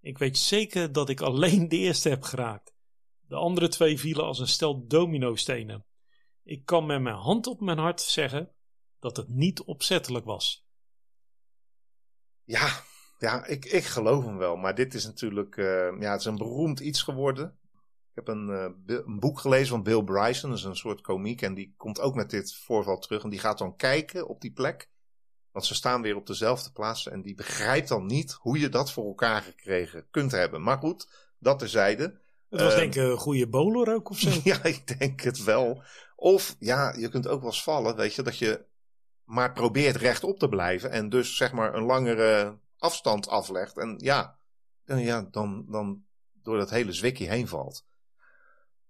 Ik 0.01 0.19
weet 0.19 0.39
zeker 0.39 0.93
dat 0.93 1.09
ik 1.09 1.21
alleen 1.21 1.69
de 1.69 1.77
eerste 1.77 2.09
heb 2.09 2.23
geraakt. 2.23 2.75
De 3.27 3.37
andere 3.37 3.69
twee 3.69 3.99
vielen 3.99 4.25
als 4.25 4.39
een 4.39 4.49
stel 4.49 4.87
dominostenen. 4.87 5.85
Ik 6.43 6.65
kan 6.65 6.87
met 6.87 7.01
mijn 7.01 7.17
hand 7.17 7.47
op 7.47 7.61
mijn 7.61 7.79
hart 7.79 8.01
zeggen 8.01 8.54
dat 9.05 9.17
het 9.17 9.29
niet 9.29 9.63
opzettelijk 9.63 10.25
was. 10.25 10.67
Ja, 12.45 12.83
ja 13.19 13.47
ik, 13.47 13.65
ik 13.65 13.85
geloof 13.85 14.25
hem 14.25 14.37
wel. 14.37 14.57
Maar 14.57 14.75
dit 14.75 14.95
is 14.95 15.05
natuurlijk, 15.05 15.57
uh, 15.57 16.01
ja, 16.01 16.11
het 16.11 16.21
is 16.21 16.27
een 16.27 16.37
beroemd 16.37 16.81
iets 16.81 17.03
geworden. 17.03 17.59
Ik 18.11 18.15
heb 18.15 18.29
een, 18.29 18.49
uh, 18.49 18.97
een, 19.07 19.21
boek 19.21 19.41
gelezen 19.41 19.69
van 19.69 19.83
Bill 19.83 20.03
Bryson, 20.03 20.51
dat 20.51 20.59
is 20.59 20.65
een 20.65 20.77
soort 20.77 21.01
komiek. 21.01 21.43
En 21.43 21.55
die 21.55 21.75
komt 21.77 22.01
ook 22.01 22.15
met 22.15 22.31
dit 22.31 22.55
voorval 22.55 22.99
terug. 22.99 23.23
En 23.23 23.31
die 23.31 23.39
gaat 23.39 23.59
dan 23.59 23.77
kijken 23.77 24.29
op 24.29 24.41
die 24.41 24.53
plek. 24.53 24.91
Want 25.53 25.65
ze 25.65 25.75
staan 25.75 26.03
weer 26.03 26.17
op 26.17 26.27
dezelfde 26.27 26.73
plaats. 26.73 27.09
En 27.09 27.23
die 27.23 27.35
begrijpt 27.35 27.89
dan 27.89 28.07
niet 28.07 28.33
hoe 28.33 28.59
je 28.59 28.69
dat 28.69 28.93
voor 28.93 29.07
elkaar 29.07 29.43
gekregen 29.43 30.07
kunt 30.11 30.31
hebben. 30.31 30.63
Maar 30.63 30.79
goed, 30.79 31.09
dat 31.39 31.59
terzijde. 31.59 32.03
Het 32.49 32.61
was 32.61 32.73
Ehm, 32.73 32.81
denk 32.81 32.95
ik 32.95 33.03
een 33.03 33.17
goede 33.17 33.49
bowler 33.49 33.95
ook 33.95 34.11
of 34.11 34.19
zo. 34.19 34.31
Ja, 34.45 34.63
ik 34.63 34.99
denk 34.99 35.21
het 35.21 35.45
wel. 35.45 35.83
Of 36.17 36.57
ja, 36.59 36.95
je 36.99 37.09
kunt 37.09 37.29
ook 37.29 37.41
wel 37.41 37.51
eens 37.51 37.63
vallen, 37.63 37.97
weet 37.97 38.15
je, 38.15 38.23
dat 38.23 38.39
je 38.39 38.65
maar 39.25 39.53
probeert 39.53 39.97
rechtop 39.97 40.39
te 40.39 40.49
blijven 40.49 40.91
en 40.91 41.09
dus 41.09 41.37
zeg 41.37 41.53
maar 41.53 41.75
een 41.75 41.85
langere 41.85 42.59
afstand 42.79 43.29
aflegt. 43.29 43.79
En 43.79 43.95
ja, 43.99 44.39
dan, 44.85 44.99
ja, 45.01 45.29
dan, 45.31 45.65
dan 45.69 46.05
door 46.33 46.59
dat 46.59 46.71
hele 46.71 46.93
zwikkie 46.93 47.29
heen 47.29 47.49
valt. 47.49 47.87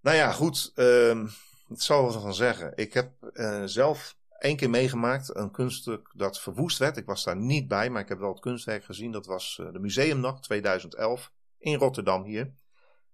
Nou 0.01 0.17
ja, 0.17 0.33
goed, 0.33 0.73
ehm 0.75 1.27
het 1.69 1.83
zal 1.83 2.03
wat 2.03 2.23
van 2.23 2.35
zeggen. 2.35 2.73
Ik 2.75 2.95
heb 2.95 3.23
eh, 3.33 3.63
zelf 3.65 4.17
één 4.39 4.57
keer 4.57 4.71
meegemaakt 4.71 5.37
een 5.37 5.51
kunststuk 5.51 6.11
dat 6.15 6.41
verwoest 6.41 6.79
werd. 6.79 6.97
Ik 6.97 7.07
was 7.07 7.25
daar 7.25 7.37
niet 7.37 7.69
bij, 7.69 7.91
maar 7.91 8.03
ik 8.03 8.09
heb 8.09 8.19
wel 8.19 8.33
het 8.33 8.41
kunstwerk 8.41 8.85
gezien. 8.85 9.13
Dat 9.13 9.27
was 9.27 9.59
eh, 9.61 9.73
de 9.73 9.79
Museumnacht 9.79 10.43
2011 10.43 11.33
in 11.59 11.75
Rotterdam 11.75 12.25
hier. 12.25 12.53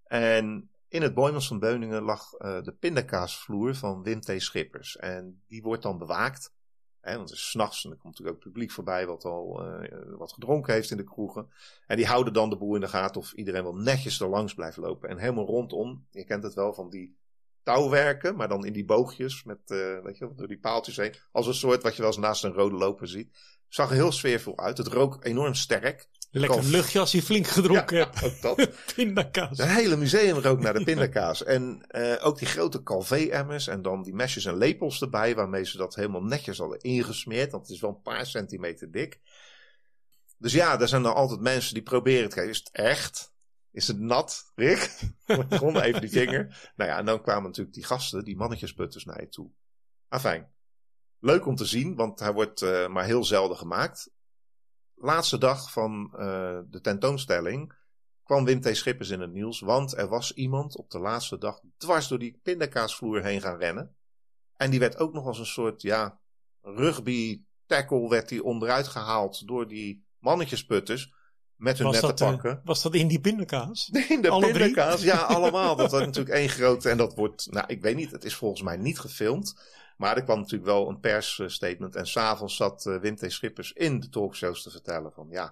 En 0.03 0.69
in 0.87 1.01
het 1.01 1.13
Boymans 1.13 1.47
van 1.47 1.59
Beuningen 1.59 2.01
lag 2.01 2.33
eh, 2.33 2.61
de 2.61 2.71
pindakaasvloer 2.71 3.75
van 3.75 4.03
Wim 4.03 4.21
T. 4.21 4.33
Schippers. 4.37 4.97
En 4.97 5.41
die 5.47 5.61
wordt 5.61 5.83
dan 5.83 5.97
bewaakt. 5.97 6.53
Want 7.01 7.31
is 7.31 7.49
s'nachts 7.49 7.85
en 7.85 7.91
er 7.91 7.97
komt 7.97 8.13
natuurlijk 8.13 8.37
ook 8.37 8.43
publiek 8.43 8.71
voorbij 8.71 9.05
wat 9.07 9.25
al 9.25 9.63
eh, 9.65 10.17
wat 10.17 10.33
gedronken 10.33 10.73
heeft 10.73 10.91
in 10.91 10.97
de 10.97 11.03
kroegen. 11.03 11.49
En 11.87 11.97
die 11.97 12.05
houden 12.05 12.33
dan 12.33 12.49
de 12.49 12.57
boel 12.57 12.75
in 12.75 12.81
de 12.81 12.87
gaten 12.87 13.21
of 13.21 13.33
iedereen 13.33 13.63
wel 13.63 13.75
netjes 13.75 14.19
er 14.19 14.27
langs 14.27 14.53
blijft 14.53 14.77
lopen. 14.77 15.09
En 15.09 15.17
helemaal 15.17 15.45
rondom, 15.45 16.05
je 16.11 16.25
kent 16.25 16.43
het 16.43 16.53
wel 16.53 16.73
van 16.73 16.89
die 16.89 17.15
touwwerken, 17.63 18.35
maar 18.35 18.47
dan 18.47 18.65
in 18.65 18.73
die 18.73 18.85
boogjes 18.85 19.43
met, 19.43 19.59
eh, 19.65 19.99
weet 20.03 20.17
je, 20.17 20.29
door 20.35 20.47
die 20.47 20.59
paaltjes 20.59 20.97
heen. 20.97 21.15
Als 21.31 21.47
een 21.47 21.53
soort 21.53 21.83
wat 21.83 21.95
je 21.95 22.01
wel 22.01 22.11
eens 22.11 22.19
naast 22.19 22.43
een 22.43 22.53
rode 22.53 22.75
loper 22.75 23.07
ziet. 23.07 23.37
Zag 23.67 23.89
er 23.89 23.95
heel 23.95 24.11
sfeervol 24.11 24.57
uit. 24.57 24.77
Het 24.77 24.87
rook 24.87 25.25
enorm 25.25 25.53
sterk. 25.53 26.09
Lekker 26.31 26.59
Kalf. 26.59 26.69
luchtje 26.69 26.99
als 26.99 27.11
je 27.11 27.21
flink 27.23 27.47
gedronken 27.47 27.97
Ja, 27.97 28.09
hebt. 28.13 28.23
ook 28.23 28.41
dat. 28.57 28.69
Pindakaas. 28.95 29.57
Het 29.57 29.67
hele 29.67 29.95
museum 29.97 30.37
rook 30.37 30.59
naar 30.59 30.73
de 30.73 30.83
pindakaas. 30.83 31.43
En 31.43 31.83
eh, 31.87 32.25
ook 32.25 32.37
die 32.37 32.47
grote 32.47 32.83
Calvé-emmers 32.83 33.67
en 33.67 33.81
dan 33.81 34.03
die 34.03 34.13
mesjes 34.13 34.45
en 34.45 34.57
lepels 34.57 35.01
erbij, 35.01 35.35
waarmee 35.35 35.65
ze 35.65 35.77
dat 35.77 35.95
helemaal 35.95 36.23
netjes 36.23 36.57
hadden 36.57 36.79
ingesmeerd. 36.79 37.51
Want 37.51 37.63
het 37.63 37.75
is 37.75 37.81
wel 37.81 37.89
een 37.89 38.01
paar 38.01 38.25
centimeter 38.25 38.91
dik. 38.91 39.19
Dus 40.37 40.53
ja, 40.53 40.79
er 40.79 40.87
zijn 40.87 41.03
dan 41.03 41.13
altijd 41.15 41.39
mensen 41.39 41.73
die 41.73 41.83
proberen 41.83 42.29
te 42.29 42.35
kijken. 42.35 42.53
Is 42.53 42.57
het 42.59 42.69
echt? 42.71 43.33
Is 43.71 43.87
het 43.87 43.99
nat, 43.99 44.51
Rick? 44.55 44.99
Rond 45.49 45.77
even 45.79 46.01
die 46.01 46.09
vinger. 46.19 46.71
Nou 46.75 46.89
ja, 46.89 46.97
en 46.97 47.05
dan 47.05 47.21
kwamen 47.21 47.43
natuurlijk 47.43 47.75
die 47.75 47.85
gasten, 47.85 48.23
die 48.23 48.35
mannetjesputters 48.37 49.05
naar 49.05 49.21
je 49.21 49.29
toe. 49.29 49.49
Afijn. 50.07 50.49
Leuk 51.19 51.45
om 51.45 51.55
te 51.55 51.65
zien, 51.65 51.95
want 51.95 52.19
hij 52.19 52.33
wordt 52.33 52.61
eh, 52.61 52.87
maar 52.87 53.05
heel 53.05 53.23
zelden 53.23 53.57
gemaakt. 53.57 54.09
Laatste 55.03 55.37
dag 55.37 55.71
van 55.71 56.13
eh, 56.17 56.59
de 56.69 56.81
tentoonstelling 56.81 57.73
kwam 58.23 58.45
Wim 58.45 58.61
T. 58.61 58.77
Schippers 58.77 59.09
in 59.09 59.19
het 59.19 59.31
nieuws. 59.31 59.59
Want 59.59 59.97
er 59.97 60.07
was 60.07 60.33
iemand 60.33 60.77
op 60.77 60.89
de 60.89 60.99
laatste 60.99 61.37
dag 61.37 61.59
dwars 61.77 62.07
door 62.07 62.19
die 62.19 62.39
pindakaasvloer 62.43 63.23
heen 63.23 63.41
gaan 63.41 63.57
rennen. 63.57 63.95
En 64.55 64.71
die 64.71 64.79
werd 64.79 64.97
ook 64.97 65.13
nog 65.13 65.25
als 65.25 65.39
een 65.39 65.45
soort, 65.45 65.81
ja, 65.81 66.19
rugby 66.61 67.41
tackle 67.65 68.09
werd 68.09 68.29
die 68.29 68.43
onderuit 68.43 68.87
gehaald 68.87 69.47
door 69.47 69.67
die 69.67 70.05
mannetjesputters. 70.19 71.13
Met 71.55 71.77
hun 71.77 71.87
Was 71.87 72.01
nette 72.01 72.07
dat, 72.07 72.21
eh, 72.21 72.29
pakken. 72.29 72.61
was 72.63 72.81
dat 72.81 72.95
in 72.95 73.07
die 73.07 73.19
pindakaas? 73.19 73.89
In 74.09 74.21
de 74.21 74.29
alle 74.29 74.51
drie? 74.51 74.63
pindakaas, 74.63 75.01
ja, 75.01 75.17
allemaal. 75.17 75.75
Dat 75.81 75.91
was 75.91 75.99
natuurlijk 76.01 76.35
één 76.35 76.49
grote. 76.49 76.89
En 76.89 76.97
dat 76.97 77.15
wordt, 77.15 77.51
nou, 77.51 77.65
ik 77.67 77.81
weet 77.81 77.95
niet, 77.95 78.11
het 78.11 78.23
is 78.23 78.35
volgens 78.35 78.61
mij 78.61 78.77
niet 78.77 78.99
gefilmd. 78.99 79.53
Maar 80.01 80.17
er 80.17 80.23
kwam 80.23 80.39
natuurlijk 80.39 80.71
wel 80.71 80.89
een 80.89 80.99
persstatement. 80.99 81.95
En 81.95 82.07
s'avonds 82.07 82.55
zat 82.55 82.85
eh, 82.85 82.99
Wim 82.99 83.15
T. 83.15 83.31
Schippers 83.31 83.73
in 83.73 83.99
de 83.99 84.09
talkshows 84.09 84.63
te 84.63 84.69
vertellen 84.69 85.11
van, 85.11 85.27
ja, 85.29 85.43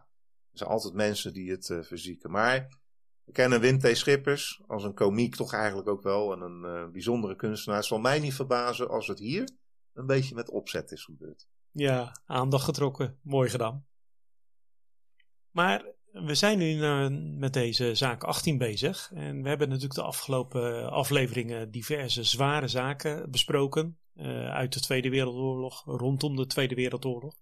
er 0.52 0.58
zijn 0.58 0.70
altijd 0.70 0.94
mensen 0.94 1.34
die 1.34 1.52
het 1.52 1.70
eh, 1.70 1.82
verzieken. 1.82 2.32
Maar 2.32 2.78
we 3.24 3.32
kennen 3.32 3.60
Wim 3.60 3.80
T. 3.80 3.98
Schippers 3.98 4.62
als 4.68 4.84
een 4.84 4.94
komiek 4.94 5.36
toch 5.36 5.54
eigenlijk 5.54 5.88
ook 5.88 6.02
wel. 6.02 6.34
En 6.34 6.42
een 6.42 6.66
eh, 6.66 6.92
bijzondere 6.92 7.36
kunstenaar. 7.36 7.78
Het 7.78 7.88
zal 7.88 8.00
mij 8.00 8.20
niet 8.20 8.34
verbazen 8.34 8.90
als 8.90 9.08
het 9.08 9.20
hier 9.20 9.50
een 9.94 10.06
beetje 10.06 10.36
met 10.36 10.50
opzet 10.50 10.92
is 10.92 11.04
gebeurd. 11.04 11.48
Ja, 11.72 12.22
aandacht 12.26 12.64
getrokken. 12.64 13.20
Mooi 13.22 13.50
gedaan. 13.50 13.86
Maar 15.52 15.86
we 16.12 16.36
zijn 16.36 16.58
nu 16.58 16.80
met 17.38 17.54
deze 17.54 17.96
zaak 17.96 18.24
18 18.24 18.58
bezig. 18.58 19.12
En 19.14 19.42
we 19.42 19.50
hebben 19.50 19.68
natuurlijk 19.68 19.96
de 19.96 20.02
afgelopen 20.02 20.92
afleveringen 20.92 21.72
diverse 21.72 22.24
zware 22.24 22.68
zaken 22.68 23.32
besproken. 23.32 24.00
Eh, 24.20 24.50
uit 24.50 24.74
de 24.74 24.80
Tweede 24.80 25.10
Wereldoorlog, 25.10 25.84
rondom 25.86 26.36
de 26.36 26.46
Tweede 26.46 26.76
Wereldoorlog. 26.76 27.34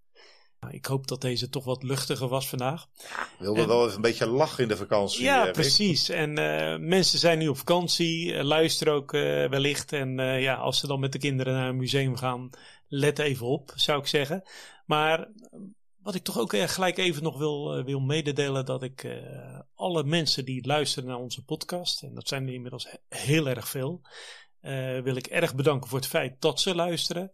Nou, 0.60 0.74
ik 0.74 0.86
hoop 0.86 1.08
dat 1.08 1.22
deze 1.22 1.50
toch 1.50 1.63
wat 1.63 1.84
luchtiger 1.84 2.28
was 2.28 2.50
vandaag. 2.50 2.88
We 2.98 3.44
wilden 3.44 3.62
En- 3.63 3.68
wel 3.70 3.84
even 3.84 3.96
een 3.96 4.02
beetje 4.02 4.28
lachen 4.28 4.63
in 4.63 4.70
de 4.70 4.78
vakantie. 4.78 5.24
Ja, 5.24 5.38
eh, 5.40 5.44
Rick. 5.46 5.54
precies. 5.54 6.10
En 6.10 6.38
eh, 6.38 6.78
mensen 6.80 7.20
zijn 7.20 7.38
nu 7.40 7.48
op 7.48 7.58
vakantie, 7.58 8.44
luisteren 8.44 8.94
ook 8.94 9.12
wellicht. 9.12 9.94
En 9.94 10.18
ja, 10.20 10.56
als 10.56 10.80
ze 10.80 10.88
dan 10.88 11.00
met 11.00 11.12
de 11.12 11.20
kinderen 11.20 11.54
naar 11.54 11.70
een 11.70 11.78
museum 11.78 12.16
gaan, 12.16 12.50
let 12.88 13.20
even 13.20 13.48
op, 13.48 13.72
zou 13.76 14.00
ik 14.00 14.08
zeggen. 14.08 14.44
Maar 14.86 15.28
wat 16.02 16.16
ik 16.16 16.24
toch 16.24 16.38
ook 16.40 16.58
gelijk 16.58 16.98
even 16.98 17.24
nog 17.24 17.38
wil, 17.38 17.84
wil 17.84 18.00
mededelen, 18.00 18.66
dat 18.66 18.84
ik 18.84 19.08
alle 19.76 20.04
mensen 20.04 20.46
die 20.46 20.68
luisteren 20.68 21.10
naar 21.10 21.18
onze 21.20 21.44
podcast, 21.44 22.04
en 22.04 22.13
dat 22.13 22.28
zijn 22.28 22.48
er 22.48 22.54
inmiddels 22.54 22.88
he- 22.90 23.18
heel 23.18 23.48
erg 23.50 23.68
veel, 23.70 24.02
eh, 24.68 25.04
wil 25.04 25.16
ik 25.16 25.28
erg 25.28 25.56
bedanken 25.56 25.90
voor 25.90 26.00
het 26.00 26.08
feit 26.08 26.42
dat 26.42 26.60
ze 26.60 26.76
luisteren. 26.76 27.32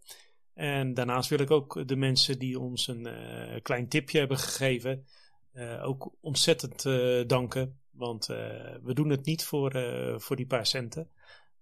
En 0.52 0.94
daarnaast 0.94 1.28
wil 1.28 1.38
ik 1.38 1.50
ook 1.50 1.88
de 1.88 1.96
mensen 1.96 2.38
die 2.38 2.60
ons 2.60 2.86
een 2.88 3.06
eh, 3.06 3.62
klein 3.62 3.88
tipje 3.88 4.18
hebben 4.18 4.38
gegeven, 4.38 5.06
eh, 5.52 5.86
ook 5.86 6.14
ontzettend 6.20 6.82
danken. 7.28 7.78
Want 7.90 8.26
we 8.26 8.90
doen 8.94 9.08
het 9.10 9.24
niet 9.24 9.44
voor, 9.44 9.72
voor 10.20 10.36
die 10.36 10.46
paar 10.46 10.66
centen. 10.66 11.10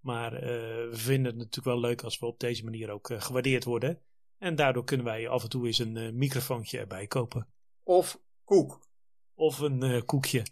Maar 0.00 0.30
we 0.30 0.88
vinden 0.92 1.26
het 1.26 1.36
natuurlijk 1.36 1.64
wel 1.64 1.80
leuk 1.80 2.02
als 2.02 2.18
we 2.18 2.26
op 2.26 2.40
deze 2.40 2.64
manier 2.64 2.90
ook 2.90 3.10
gewaardeerd 3.16 3.64
worden. 3.64 3.98
En 4.38 4.54
daardoor 4.54 4.84
kunnen 4.84 5.06
wij 5.06 5.28
af 5.28 5.42
en 5.42 5.48
toe 5.48 5.66
eens 5.66 5.78
een 5.78 6.16
microfoontje 6.18 6.78
erbij 6.78 7.06
kopen. 7.06 7.46
Of 7.82 8.20
koek. 8.44 8.80
Of 9.34 9.58
een 9.58 10.04
koekje. 10.04 10.42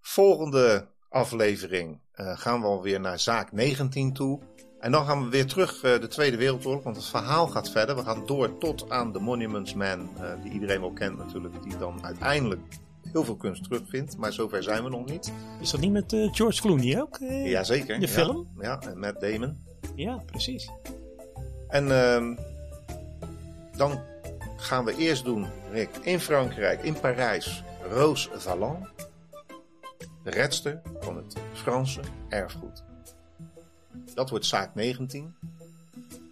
Volgende 0.00 0.88
aflevering 1.08 1.98
eh, 2.12 2.38
gaan 2.38 2.60
we 2.60 2.66
alweer 2.66 3.00
naar 3.00 3.18
zaak 3.18 3.52
19 3.52 4.12
toe. 4.12 4.40
En 4.80 4.92
dan 4.92 5.06
gaan 5.06 5.24
we 5.24 5.30
weer 5.30 5.46
terug 5.46 5.82
eh, 5.82 6.00
de 6.00 6.08
Tweede 6.08 6.36
Wereldoorlog, 6.36 6.82
want 6.82 6.96
het 6.96 7.04
verhaal 7.06 7.46
gaat 7.46 7.70
verder. 7.70 7.96
We 7.96 8.02
gaan 8.02 8.26
door 8.26 8.58
tot 8.58 8.90
aan 8.90 9.12
de 9.12 9.20
Monuments 9.20 9.74
Man, 9.74 10.10
eh, 10.16 10.32
die 10.42 10.52
iedereen 10.52 10.80
wel 10.80 10.92
kent 10.92 11.18
natuurlijk, 11.18 11.62
die 11.62 11.78
dan 11.78 12.04
uiteindelijk 12.04 12.60
heel 13.12 13.24
veel 13.24 13.36
kunst 13.36 13.62
terugvindt. 13.62 14.16
Maar 14.16 14.32
zover 14.32 14.62
zijn 14.62 14.84
we 14.84 14.90
nog 14.90 15.04
niet. 15.04 15.32
Is 15.60 15.70
dat 15.70 15.80
niet 15.80 15.92
met 15.92 16.12
eh, 16.12 16.28
George 16.32 16.60
Clooney 16.60 17.00
ook? 17.00 17.16
Eh, 17.16 17.50
Jazeker. 17.50 18.00
de 18.00 18.06
ja. 18.06 18.12
film? 18.12 18.48
Ja, 18.60 18.80
en 18.80 18.98
Matt 18.98 19.20
Damon. 19.20 19.58
Ja, 19.94 20.22
precies. 20.26 20.70
En 21.68 21.90
ehm, 21.90 22.36
dan 23.76 24.00
gaan 24.56 24.84
we 24.84 24.96
eerst 24.96 25.24
doen, 25.24 25.46
Rick, 25.72 25.90
in 26.02 26.20
Frankrijk, 26.20 26.82
in 26.82 27.00
Parijs, 27.00 27.62
Rose 27.90 28.28
Valland. 28.34 28.86
De 30.28 30.34
redster 30.34 30.80
van 31.00 31.16
het 31.16 31.36
Franse 31.52 32.00
erfgoed. 32.28 32.82
Dat 34.14 34.30
wordt 34.30 34.46
zaak 34.46 34.74
19. 34.74 35.34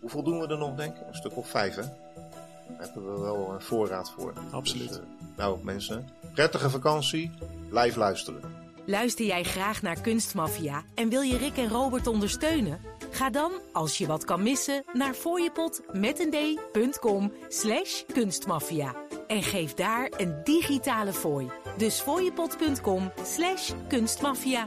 Hoeveel 0.01 0.23
doen 0.23 0.41
we 0.41 0.47
er 0.47 0.59
nog, 0.59 0.75
denk 0.75 0.97
ik? 0.97 1.07
Een 1.07 1.15
stuk 1.15 1.37
of 1.37 1.49
vijf, 1.49 1.75
hè? 1.75 1.83
Daar 1.83 2.79
hebben 2.79 3.15
we 3.15 3.21
wel 3.21 3.53
een 3.53 3.61
voorraad 3.61 4.11
voor. 4.11 4.33
Absoluut. 4.51 4.89
Dus, 4.89 4.99
eh, 4.99 5.05
nou, 5.37 5.65
mensen, 5.65 6.09
prettige 6.35 6.71
vakantie. 6.71 7.31
Blijf 7.69 7.97
luisteren. 7.97 8.41
Luister 8.85 9.25
jij 9.25 9.43
graag 9.43 9.83
naar 9.83 10.01
Kunstmafia 10.01 10.83
en 10.95 11.09
wil 11.09 11.23
je 11.23 11.37
Rick 11.37 11.57
en 11.57 11.69
Robert 11.69 12.07
ondersteunen? 12.07 12.81
Ga 13.11 13.31
dan, 13.31 13.53
als 13.73 13.99
je 13.99 14.07
wat 14.07 14.25
kan 14.25 14.43
missen, 14.43 14.85
naar 14.93 15.15
fooiepot 15.15 15.81
met 15.93 16.19
een 16.19 16.31
d.com 16.73 17.33
slash 17.49 18.03
kunstmafia. 18.13 19.06
En 19.27 19.43
geef 19.43 19.75
daar 19.75 20.13
een 20.17 20.35
digitale 20.45 21.13
fooi. 21.13 21.51
Dus 21.77 22.01
fooiepot.com 22.01 23.13
slash 23.23 23.73
kunstmafia. 23.89 24.67